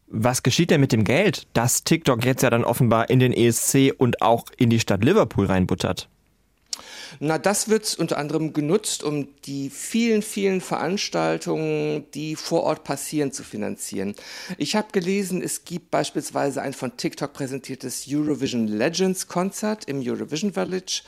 [0.08, 3.94] Was geschieht denn mit dem Geld, das TikTok jetzt ja dann offenbar in den ESC
[3.96, 6.10] und auch in die Stadt Liverpool reinbuttert?
[7.20, 13.32] Na, das wird unter anderem genutzt, um die vielen, vielen Veranstaltungen, die vor Ort passieren,
[13.32, 14.16] zu finanzieren.
[14.58, 20.54] Ich habe gelesen, es gibt beispielsweise ein von TikTok präsentiertes Eurovision Legends Konzert im Eurovision
[20.54, 21.02] Village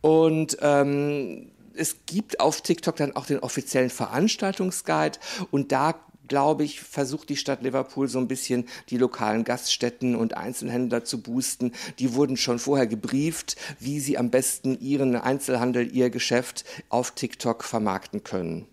[0.00, 1.50] und ähm,
[1.80, 5.18] es gibt auf TikTok dann auch den offiziellen Veranstaltungsguide
[5.50, 5.94] und da
[6.28, 11.20] glaube ich, versucht die Stadt Liverpool so ein bisschen die lokalen Gaststätten und Einzelhändler zu
[11.20, 11.72] boosten.
[11.98, 17.64] Die wurden schon vorher gebrieft, wie sie am besten ihren Einzelhandel, ihr Geschäft auf TikTok
[17.64, 18.66] vermarkten können.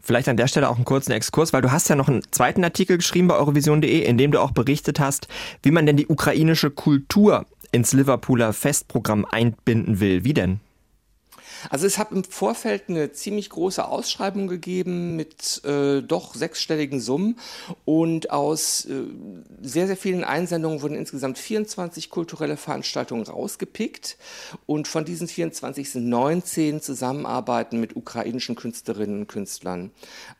[0.00, 2.64] Vielleicht an der Stelle auch einen kurzen Exkurs, weil du hast ja noch einen zweiten
[2.64, 5.28] Artikel geschrieben bei eurovision.de, in dem du auch berichtet hast,
[5.62, 10.24] wie man denn die ukrainische Kultur ins Liverpooler Festprogramm einbinden will.
[10.24, 10.60] Wie denn?
[11.70, 17.38] Also es hat im Vorfeld eine ziemlich große Ausschreibung gegeben mit äh, doch sechsstelligen Summen
[17.84, 19.02] und aus äh,
[19.60, 24.16] sehr, sehr vielen Einsendungen wurden insgesamt 24 kulturelle Veranstaltungen rausgepickt
[24.66, 29.90] Und von diesen 24 sind 19 Zusammenarbeiten mit ukrainischen Künstlerinnen und Künstlern.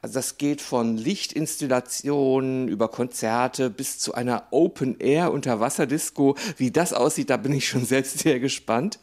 [0.01, 6.37] Also das geht von Lichtinstallationen über Konzerte bis zu einer Open-Air-Unterwasserdisco.
[6.57, 8.99] Wie das aussieht, da bin ich schon selbst sehr gespannt.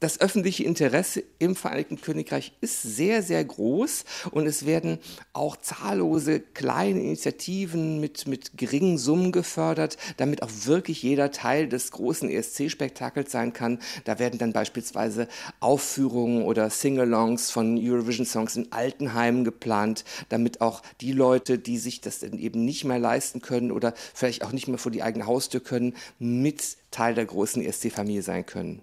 [0.00, 4.98] Das öffentliche Interesse im Vereinigten Königreich ist sehr, sehr groß und es werden
[5.32, 11.90] auch zahllose kleine Initiativen mit, mit geringen Summen gefördert, damit auch wirklich jeder Teil des
[11.90, 13.78] großen ESC-Spektakels sein kann.
[14.04, 15.28] Da werden dann beispielsweise
[15.60, 22.22] Aufführungen oder Sing-Alongs von Eurovision-Songs in Altenheimen geplant, damit auch die Leute, die sich das
[22.22, 25.94] eben nicht mehr leisten können oder vielleicht auch nicht mehr vor die eigene Haustür können,
[26.18, 28.82] mit Teil der großen ESC-Familie sein können.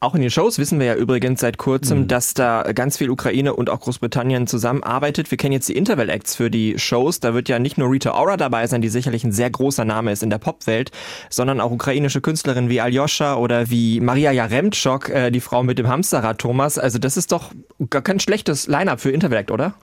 [0.00, 2.08] Auch in den Shows wissen wir ja übrigens seit kurzem, mhm.
[2.08, 5.32] dass da ganz viel Ukraine und auch Großbritannien zusammenarbeitet.
[5.32, 7.18] Wir kennen jetzt die Interval-Acts für die Shows.
[7.18, 10.12] Da wird ja nicht nur Rita Ora dabei sein, die sicherlich ein sehr großer Name
[10.12, 10.92] ist in der Popwelt,
[11.30, 15.88] sondern auch ukrainische Künstlerinnen wie Aljoscha oder wie Maria Jaremtschok, äh, die Frau mit dem
[15.88, 16.78] Hamsterrad Thomas.
[16.78, 17.50] Also das ist doch
[17.90, 19.74] gar kein schlechtes Line-Up für Interval-Act, oder?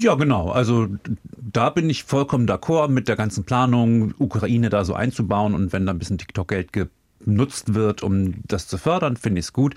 [0.00, 0.50] Ja, genau.
[0.50, 0.88] Also
[1.36, 5.86] da bin ich vollkommen d'accord mit der ganzen Planung, Ukraine da so einzubauen und wenn
[5.86, 6.90] da ein bisschen TikTok-Geld gibt,
[7.24, 9.74] genutzt wird, um das zu fördern, finde ich es gut.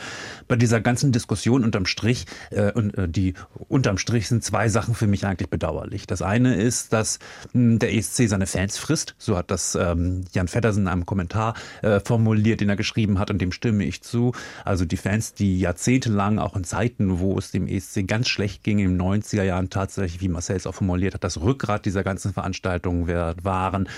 [0.48, 3.34] Bei dieser ganzen Diskussion unterm Strich, äh, und äh, die
[3.68, 6.08] unterm Strich sind zwei Sachen für mich eigentlich bedauerlich.
[6.08, 7.20] Das eine ist, dass
[7.54, 9.16] mh, hm, der ESC seine Fans frisst.
[9.18, 13.32] So hat das ähm, Jan Feddersen in einem Kommentar äh, formuliert, den er geschrieben hat,
[13.32, 14.34] und dem stimme ich zu.
[14.64, 18.80] Also die Fans, die jahrzehntelang auch in Zeiten, wo es dem ESC ganz schlecht ging,
[18.80, 22.34] in den 90er Jahren tatsächlich, wie Marcel es auch formuliert hat, das Rückgrat dieser ganzen
[22.34, 23.08] Veranstaltungen
[23.44, 23.90] waren,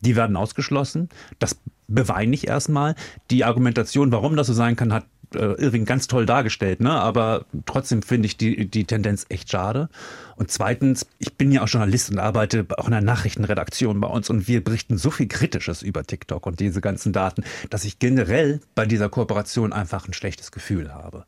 [0.00, 1.08] die werden ausgeschlossen.
[1.38, 1.56] Das
[1.90, 2.94] beweine ich erstmal.
[3.30, 6.90] Die Argumentation, warum das so sein kann, hat äh, Irving ganz toll dargestellt, ne?
[6.90, 9.88] aber trotzdem finde ich die, die Tendenz echt schade.
[10.36, 14.30] Und zweitens, ich bin ja auch Journalist und arbeite auch in der Nachrichtenredaktion bei uns
[14.30, 18.60] und wir berichten so viel Kritisches über TikTok und diese ganzen Daten, dass ich generell
[18.74, 21.24] bei dieser Kooperation einfach ein schlechtes Gefühl habe.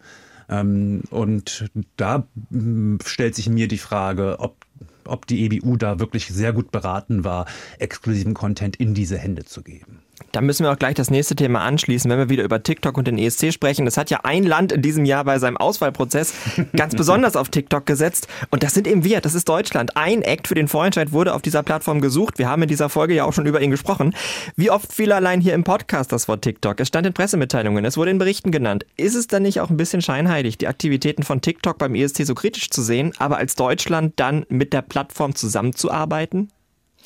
[0.48, 4.56] Ähm, und da hm, stellt sich mir die Frage, ob
[5.04, 7.46] ob die EBU da wirklich sehr gut beraten war,
[7.80, 10.00] exklusiven Content in diese Hände zu geben.
[10.30, 13.06] Da müssen wir auch gleich das nächste Thema anschließen, wenn wir wieder über TikTok und
[13.06, 13.84] den ESC sprechen.
[13.84, 16.34] Das hat ja ein Land in diesem Jahr bei seinem Auswahlprozess
[16.76, 18.28] ganz besonders auf TikTok gesetzt.
[18.50, 19.96] Und das sind eben wir, das ist Deutschland.
[19.96, 22.38] Ein Act für den Vorentscheid wurde auf dieser Plattform gesucht.
[22.38, 24.14] Wir haben in dieser Folge ja auch schon über ihn gesprochen.
[24.56, 26.78] Wie oft fiel allein hier im Podcast das Wort TikTok?
[26.80, 28.86] Es stand in Pressemitteilungen, es wurde in Berichten genannt.
[28.96, 32.34] Ist es dann nicht auch ein bisschen scheinheilig, die Aktivitäten von TikTok beim ESC so
[32.34, 36.50] kritisch zu sehen, aber als Deutschland dann mit der Plattform zusammenzuarbeiten?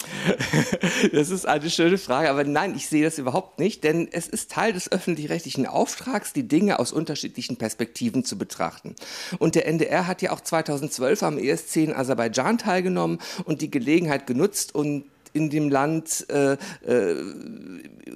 [1.13, 4.51] Das ist eine schöne Frage, aber nein, ich sehe das überhaupt nicht, denn es ist
[4.51, 8.95] Teil des öffentlich-rechtlichen Auftrags, die Dinge aus unterschiedlichen Perspektiven zu betrachten.
[9.39, 14.27] Und der NDR hat ja auch 2012 am ESC in Aserbaidschan teilgenommen und die Gelegenheit
[14.27, 15.05] genutzt und
[15.37, 16.55] in dem Land äh,
[16.87, 17.15] äh,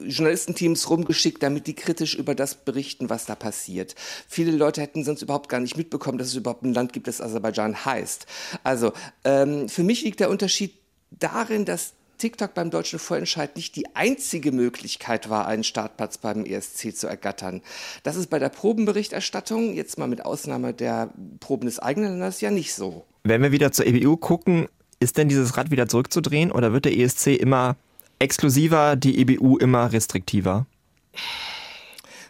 [0.05, 3.95] Journalistenteams rumgeschickt, damit die kritisch über das berichten, was da passiert.
[4.27, 7.21] Viele Leute hätten sonst überhaupt gar nicht mitbekommen, dass es überhaupt ein Land gibt, das
[7.21, 8.27] Aserbaidschan heißt.
[8.65, 8.93] Also
[9.25, 10.80] ähm, für mich liegt der Unterschied
[11.11, 16.95] darin, dass TikTok beim deutschen Vorentscheid nicht die einzige Möglichkeit war, einen Startplatz beim ESC
[16.95, 17.63] zu ergattern.
[18.03, 22.51] Das ist bei der Probenberichterstattung, jetzt mal mit Ausnahme der Proben des eigenen Landes, ja
[22.51, 23.05] nicht so.
[23.25, 24.69] Wenn wir wieder zur EBU gucken,
[25.01, 27.77] ist denn dieses Rad wieder zurückzudrehen oder wird der ESC immer
[28.19, 30.67] exklusiver, die EBU immer restriktiver?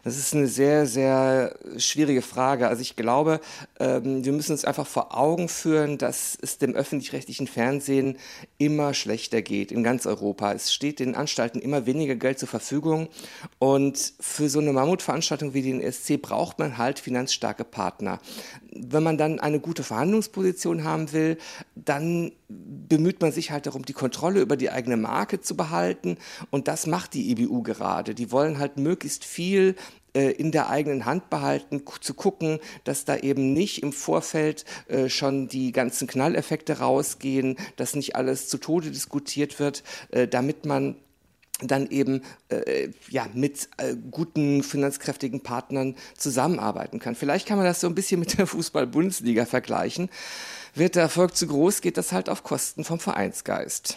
[0.03, 2.69] Das ist eine sehr, sehr schwierige Frage.
[2.69, 3.41] Also ich glaube,
[3.79, 8.17] ähm, wir müssen uns einfach vor Augen führen, dass es dem öffentlich-rechtlichen Fernsehen
[8.59, 10.53] immer schlechter geht in ganz Europa.
[10.53, 13.09] Es steht den Anstalten immer weniger Geld zur Verfügung
[13.59, 18.21] und für so eine Mammutveranstaltung wie den ESC braucht man halt finanzstarke Partner.
[18.73, 21.37] Wenn man dann eine gute Verhandlungsposition haben will,
[21.75, 26.19] dann bemüht man sich halt darum, die Kontrolle über die eigene Marke zu behalten
[26.51, 28.15] und das macht die EBU gerade.
[28.15, 29.77] Die wollen halt möglichst viel
[30.13, 35.09] äh, in der eigenen Hand behalten, zu gucken, dass da eben nicht im Vorfeld äh,
[35.09, 40.97] schon die ganzen Knalleffekte rausgehen, dass nicht alles zu Tode diskutiert wird, äh, damit man
[41.63, 47.15] dann eben äh, ja, mit äh, guten, finanzkräftigen Partnern zusammenarbeiten kann.
[47.15, 50.09] Vielleicht kann man das so ein bisschen mit der Fußball-Bundesliga vergleichen.
[50.75, 53.97] Wird der Erfolg zu groß, geht das halt auf Kosten vom Vereinsgeist.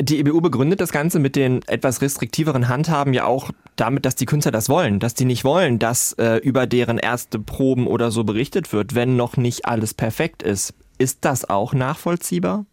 [0.00, 4.26] Die EBU begründet das Ganze mit den etwas restriktiveren Handhaben ja auch damit, dass die
[4.26, 8.22] Künstler das wollen, dass die nicht wollen, dass äh, über deren erste Proben oder so
[8.22, 10.72] berichtet wird, wenn noch nicht alles perfekt ist.
[10.98, 12.64] Ist das auch nachvollziehbar?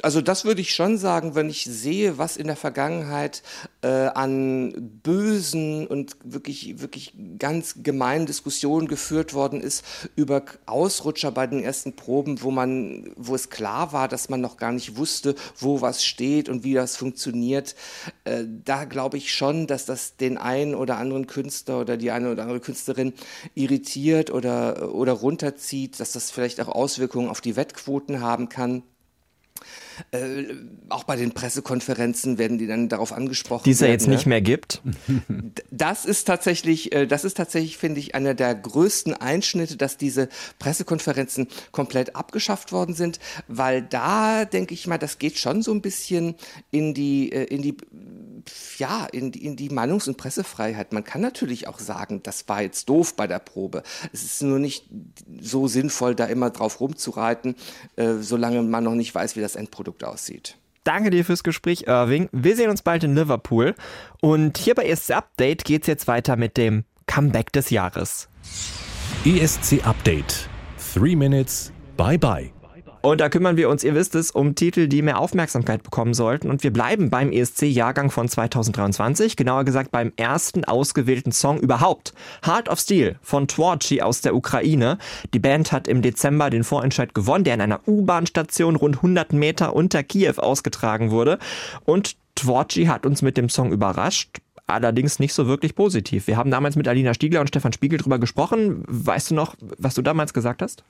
[0.00, 3.42] Also das würde ich schon sagen, wenn ich sehe, was in der Vergangenheit
[3.82, 9.84] äh, an bösen und wirklich, wirklich ganz gemeinen Diskussionen geführt worden ist
[10.16, 14.56] über Ausrutscher bei den ersten Proben, wo man, wo es klar war, dass man noch
[14.56, 17.74] gar nicht wusste, wo was steht und wie das funktioniert.
[18.24, 22.32] Äh, da glaube ich schon, dass das den einen oder anderen Künstler oder die eine
[22.32, 23.12] oder andere Künstlerin
[23.54, 28.82] irritiert oder, oder runterzieht, dass das vielleicht auch Auswirkungen auf die Wettquoten haben kann.
[30.10, 30.44] Äh,
[30.88, 33.64] auch bei den Pressekonferenzen werden die dann darauf angesprochen.
[33.64, 34.14] Die es ja jetzt ne?
[34.14, 34.82] nicht mehr gibt.
[35.70, 40.28] Das ist tatsächlich, äh, das ist tatsächlich, finde ich, einer der größten Einschnitte, dass diese
[40.58, 43.18] Pressekonferenzen komplett abgeschafft worden sind,
[43.48, 46.34] weil da denke ich mal, das geht schon so ein bisschen
[46.70, 47.76] in die, äh, in die,
[48.78, 50.92] ja, in die, in die Meinungs- und Pressefreiheit.
[50.92, 53.82] Man kann natürlich auch sagen, das war jetzt doof bei der Probe.
[54.12, 54.86] Es ist nur nicht
[55.40, 57.56] so sinnvoll, da immer drauf rumzureiten,
[57.96, 60.56] äh, solange man noch nicht weiß, wie das Endprodukt aussieht.
[60.84, 62.28] Danke dir fürs Gespräch, Irving.
[62.32, 63.74] Wir sehen uns bald in Liverpool.
[64.20, 68.28] Und hier bei ESC Update geht's jetzt weiter mit dem Comeback des Jahres.
[69.24, 70.48] ESC Update.
[70.92, 71.72] Three Minutes.
[71.96, 72.52] Bye bye.
[73.02, 76.48] Und da kümmern wir uns, ihr wisst es, um Titel, die mehr Aufmerksamkeit bekommen sollten.
[76.48, 82.14] Und wir bleiben beim ESC-Jahrgang von 2023, genauer gesagt beim ersten ausgewählten Song überhaupt.
[82.46, 84.98] Heart of Steel von Tworci aus der Ukraine.
[85.34, 89.74] Die Band hat im Dezember den Vorentscheid gewonnen, der in einer U-Bahn-Station rund 100 Meter
[89.74, 91.38] unter Kiew ausgetragen wurde.
[91.84, 94.38] Und Tworci hat uns mit dem Song überrascht.
[94.72, 96.26] Allerdings nicht so wirklich positiv.
[96.26, 98.84] Wir haben damals mit Alina Stiegler und Stefan Spiegel drüber gesprochen.
[98.88, 100.84] Weißt du noch, was du damals gesagt hast?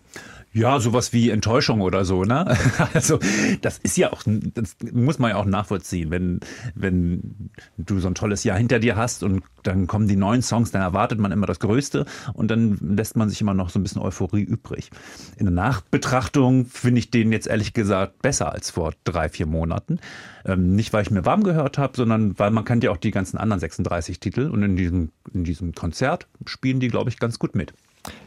[0.53, 2.57] Ja, sowas wie Enttäuschung oder so, ne?
[2.95, 3.19] Also
[3.63, 6.41] das ist ja auch, das muss man ja auch nachvollziehen, wenn
[6.75, 10.71] wenn du so ein tolles Jahr hinter dir hast und dann kommen die neuen Songs,
[10.71, 12.05] dann erwartet man immer das Größte
[12.35, 14.91] und dann lässt man sich immer noch so ein bisschen Euphorie übrig.
[15.37, 20.01] In der Nachbetrachtung finde ich den jetzt ehrlich gesagt besser als vor drei vier Monaten.
[20.45, 23.13] Ähm, nicht weil ich mir warm gehört habe, sondern weil man kennt ja auch die
[23.13, 27.39] ganzen anderen 36 Titel und in diesem in diesem Konzert spielen die, glaube ich, ganz
[27.39, 27.73] gut mit.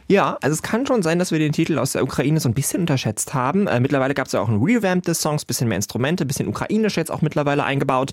[0.08, 2.54] Ja, also es kann schon sein, dass wir den Titel aus der Ukraine so ein
[2.54, 3.66] bisschen unterschätzt haben.
[3.66, 6.96] Äh, mittlerweile gab es ja auch ein Revamp des Songs, bisschen mehr Instrumente, bisschen ukrainisch
[6.96, 8.12] jetzt auch mittlerweile eingebaut.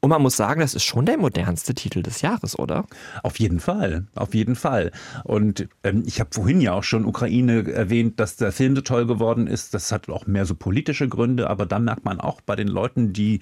[0.00, 2.86] Und man muss sagen, das ist schon der modernste Titel des Jahres, oder?
[3.22, 4.90] Auf jeden Fall, auf jeden Fall.
[5.22, 9.06] Und ähm, ich habe vorhin ja auch schon Ukraine erwähnt, dass der Film so toll
[9.06, 9.74] geworden ist.
[9.74, 13.12] Das hat auch mehr so politische Gründe, aber da merkt man auch bei den Leuten,
[13.12, 13.38] die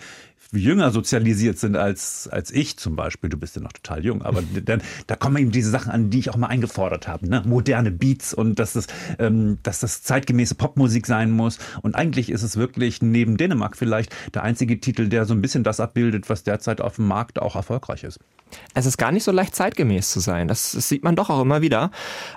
[0.52, 4.42] jünger sozialisiert sind als, als ich zum Beispiel, du bist ja noch total jung, aber
[4.64, 7.28] dann, da kommen eben diese Sachen an, die ich auch mal eingefordert habe.
[7.28, 7.42] Ne?
[7.44, 8.86] Moderne Beats und dass das,
[9.18, 11.58] ähm, dass das zeitgemäße Popmusik sein muss.
[11.82, 15.64] Und eigentlich ist es wirklich neben Dänemark vielleicht der einzige Titel, der so ein bisschen
[15.64, 18.18] das abbildet, was derzeit auf dem Markt auch erfolgreich ist.
[18.74, 20.48] Es ist gar nicht so leicht zeitgemäß zu sein.
[20.48, 21.90] Das, das sieht man doch auch immer wieder.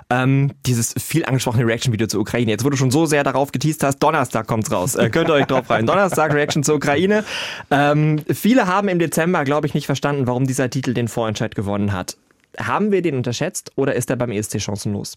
[0.08, 2.50] Ähm, dieses viel angesprochene Reaction-Video zur Ukraine.
[2.50, 4.94] Jetzt, wo du schon so sehr darauf geteased hast, Donnerstag kommt's raus.
[4.94, 5.86] Äh, könnt ihr euch drauf rein.
[5.86, 7.24] Donnerstag Reaction zur Ukraine.
[7.70, 11.92] Ähm, viele haben im Dezember, glaube ich, nicht verstanden, warum dieser Titel den Vorentscheid gewonnen
[11.92, 12.16] hat.
[12.58, 15.16] Haben wir den unterschätzt oder ist er beim ESC chancenlos?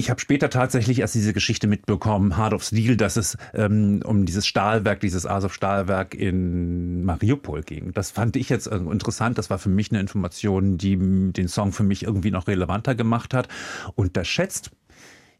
[0.00, 4.24] Ich habe später tatsächlich erst diese Geschichte mitbekommen, Heart of Steel, dass es ähm, um
[4.24, 7.92] dieses Stahlwerk, dieses Azov-Stahlwerk in Mariupol ging.
[7.92, 9.36] Das fand ich jetzt äh, interessant.
[9.36, 13.34] Das war für mich eine Information, die den Song für mich irgendwie noch relevanter gemacht
[13.34, 13.48] hat.
[13.94, 14.70] Unterschätzt,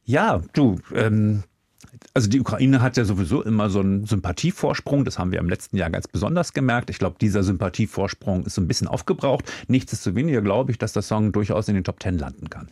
[0.05, 1.45] ja, du, ähm,
[2.15, 5.05] also die Ukraine hat ja sowieso immer so einen Sympathievorsprung.
[5.05, 6.91] Das haben wir im letzten Jahr ganz besonders gemerkt.
[6.91, 9.45] Ich glaube, dieser Sympathievorsprung ist so ein bisschen aufgebraucht.
[9.69, 12.69] Nichtsdestoweniger glaube ich, dass der Song durchaus in den Top Ten landen kann.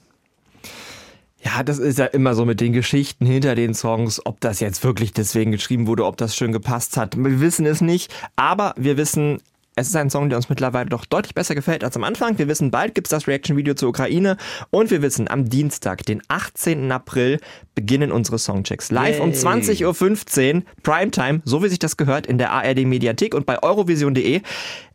[1.40, 4.82] Ja, das ist ja immer so mit den Geschichten hinter den Songs, ob das jetzt
[4.82, 7.16] wirklich deswegen geschrieben wurde, ob das schön gepasst hat.
[7.16, 9.40] Wir wissen es nicht, aber wir wissen,
[9.78, 12.38] es ist ein Song, der uns mittlerweile doch deutlich besser gefällt als am Anfang.
[12.38, 14.36] Wir wissen, bald gibt's das Reaction-Video zur Ukraine
[14.70, 16.90] und wir wissen, am Dienstag, den 18.
[16.90, 17.38] April,
[17.74, 18.90] beginnen unsere Songchecks.
[18.90, 19.38] Live um Yay.
[19.38, 24.42] 20.15 Uhr, Primetime, so wie sich das gehört, in der ARD-Mediathek und bei eurovision.de.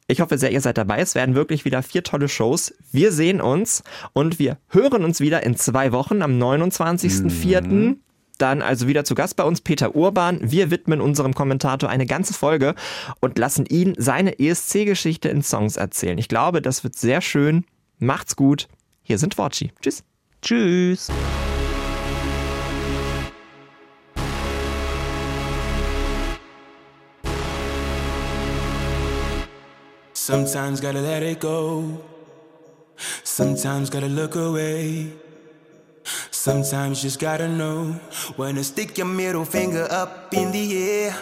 [0.08, 1.00] Ich hoffe sehr, ihr seid dabei.
[1.00, 2.74] Es werden wirklich wieder vier tolle Shows.
[2.92, 7.96] Wir sehen uns und wir hören uns wieder in zwei Wochen am 29.04.
[8.38, 10.40] Dann also wieder zu Gast bei uns Peter Urban.
[10.42, 12.76] Wir widmen unserem Kommentator eine ganze Folge
[13.20, 16.18] und lassen ihn seine ESC-Geschichte in Songs erzählen.
[16.18, 17.66] Ich glaube, das wird sehr schön.
[18.00, 18.68] Macht's gut.
[19.04, 19.72] Hier sind Worci.
[19.82, 20.04] Tschüss.
[20.42, 21.10] Tschüss.
[30.14, 32.02] Sometimes gotta let it go.
[33.24, 35.12] Sometimes gotta look away.
[36.32, 37.93] Sometimes just gotta know
[38.36, 41.16] when to stick your middle finger up in the air.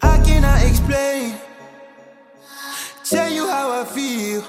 [0.00, 1.34] I cannot explain,
[3.04, 4.42] tell you how I feel.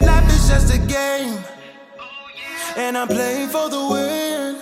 [0.00, 1.38] Life is just a game,
[2.76, 4.56] and I'm playing for the win.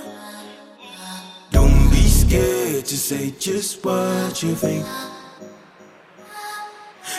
[1.51, 4.87] Don't be scared to say just what you think.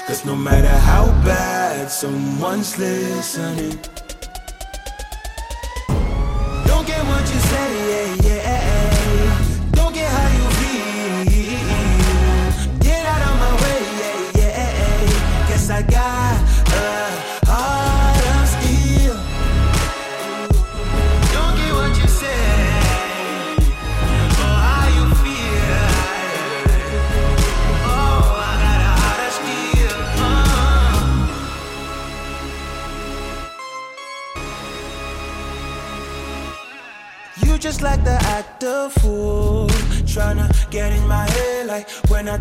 [0.08, 3.80] Cause no matter how bad someone's listening.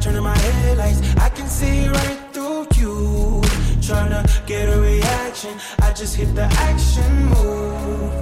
[0.04, 1.00] turning my headlights.
[1.16, 3.40] I can see right through you.
[3.80, 5.52] Trying to get a reaction.
[5.80, 8.12] I just hit the action move.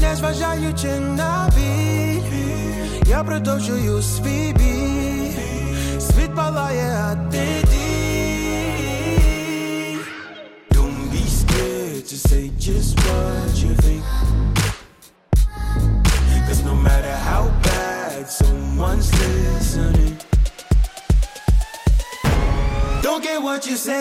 [0.00, 2.22] Не зважаючи на біль,
[3.06, 5.30] я продовжую свій бій.
[6.00, 7.14] Світ палає, а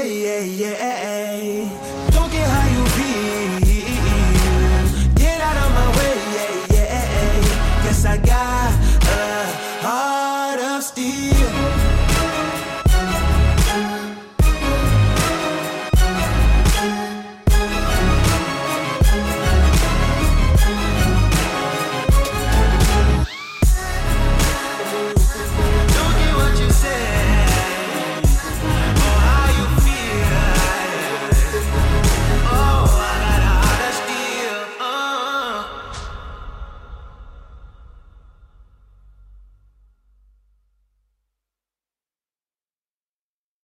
[0.04, 0.81] yeah, yeah.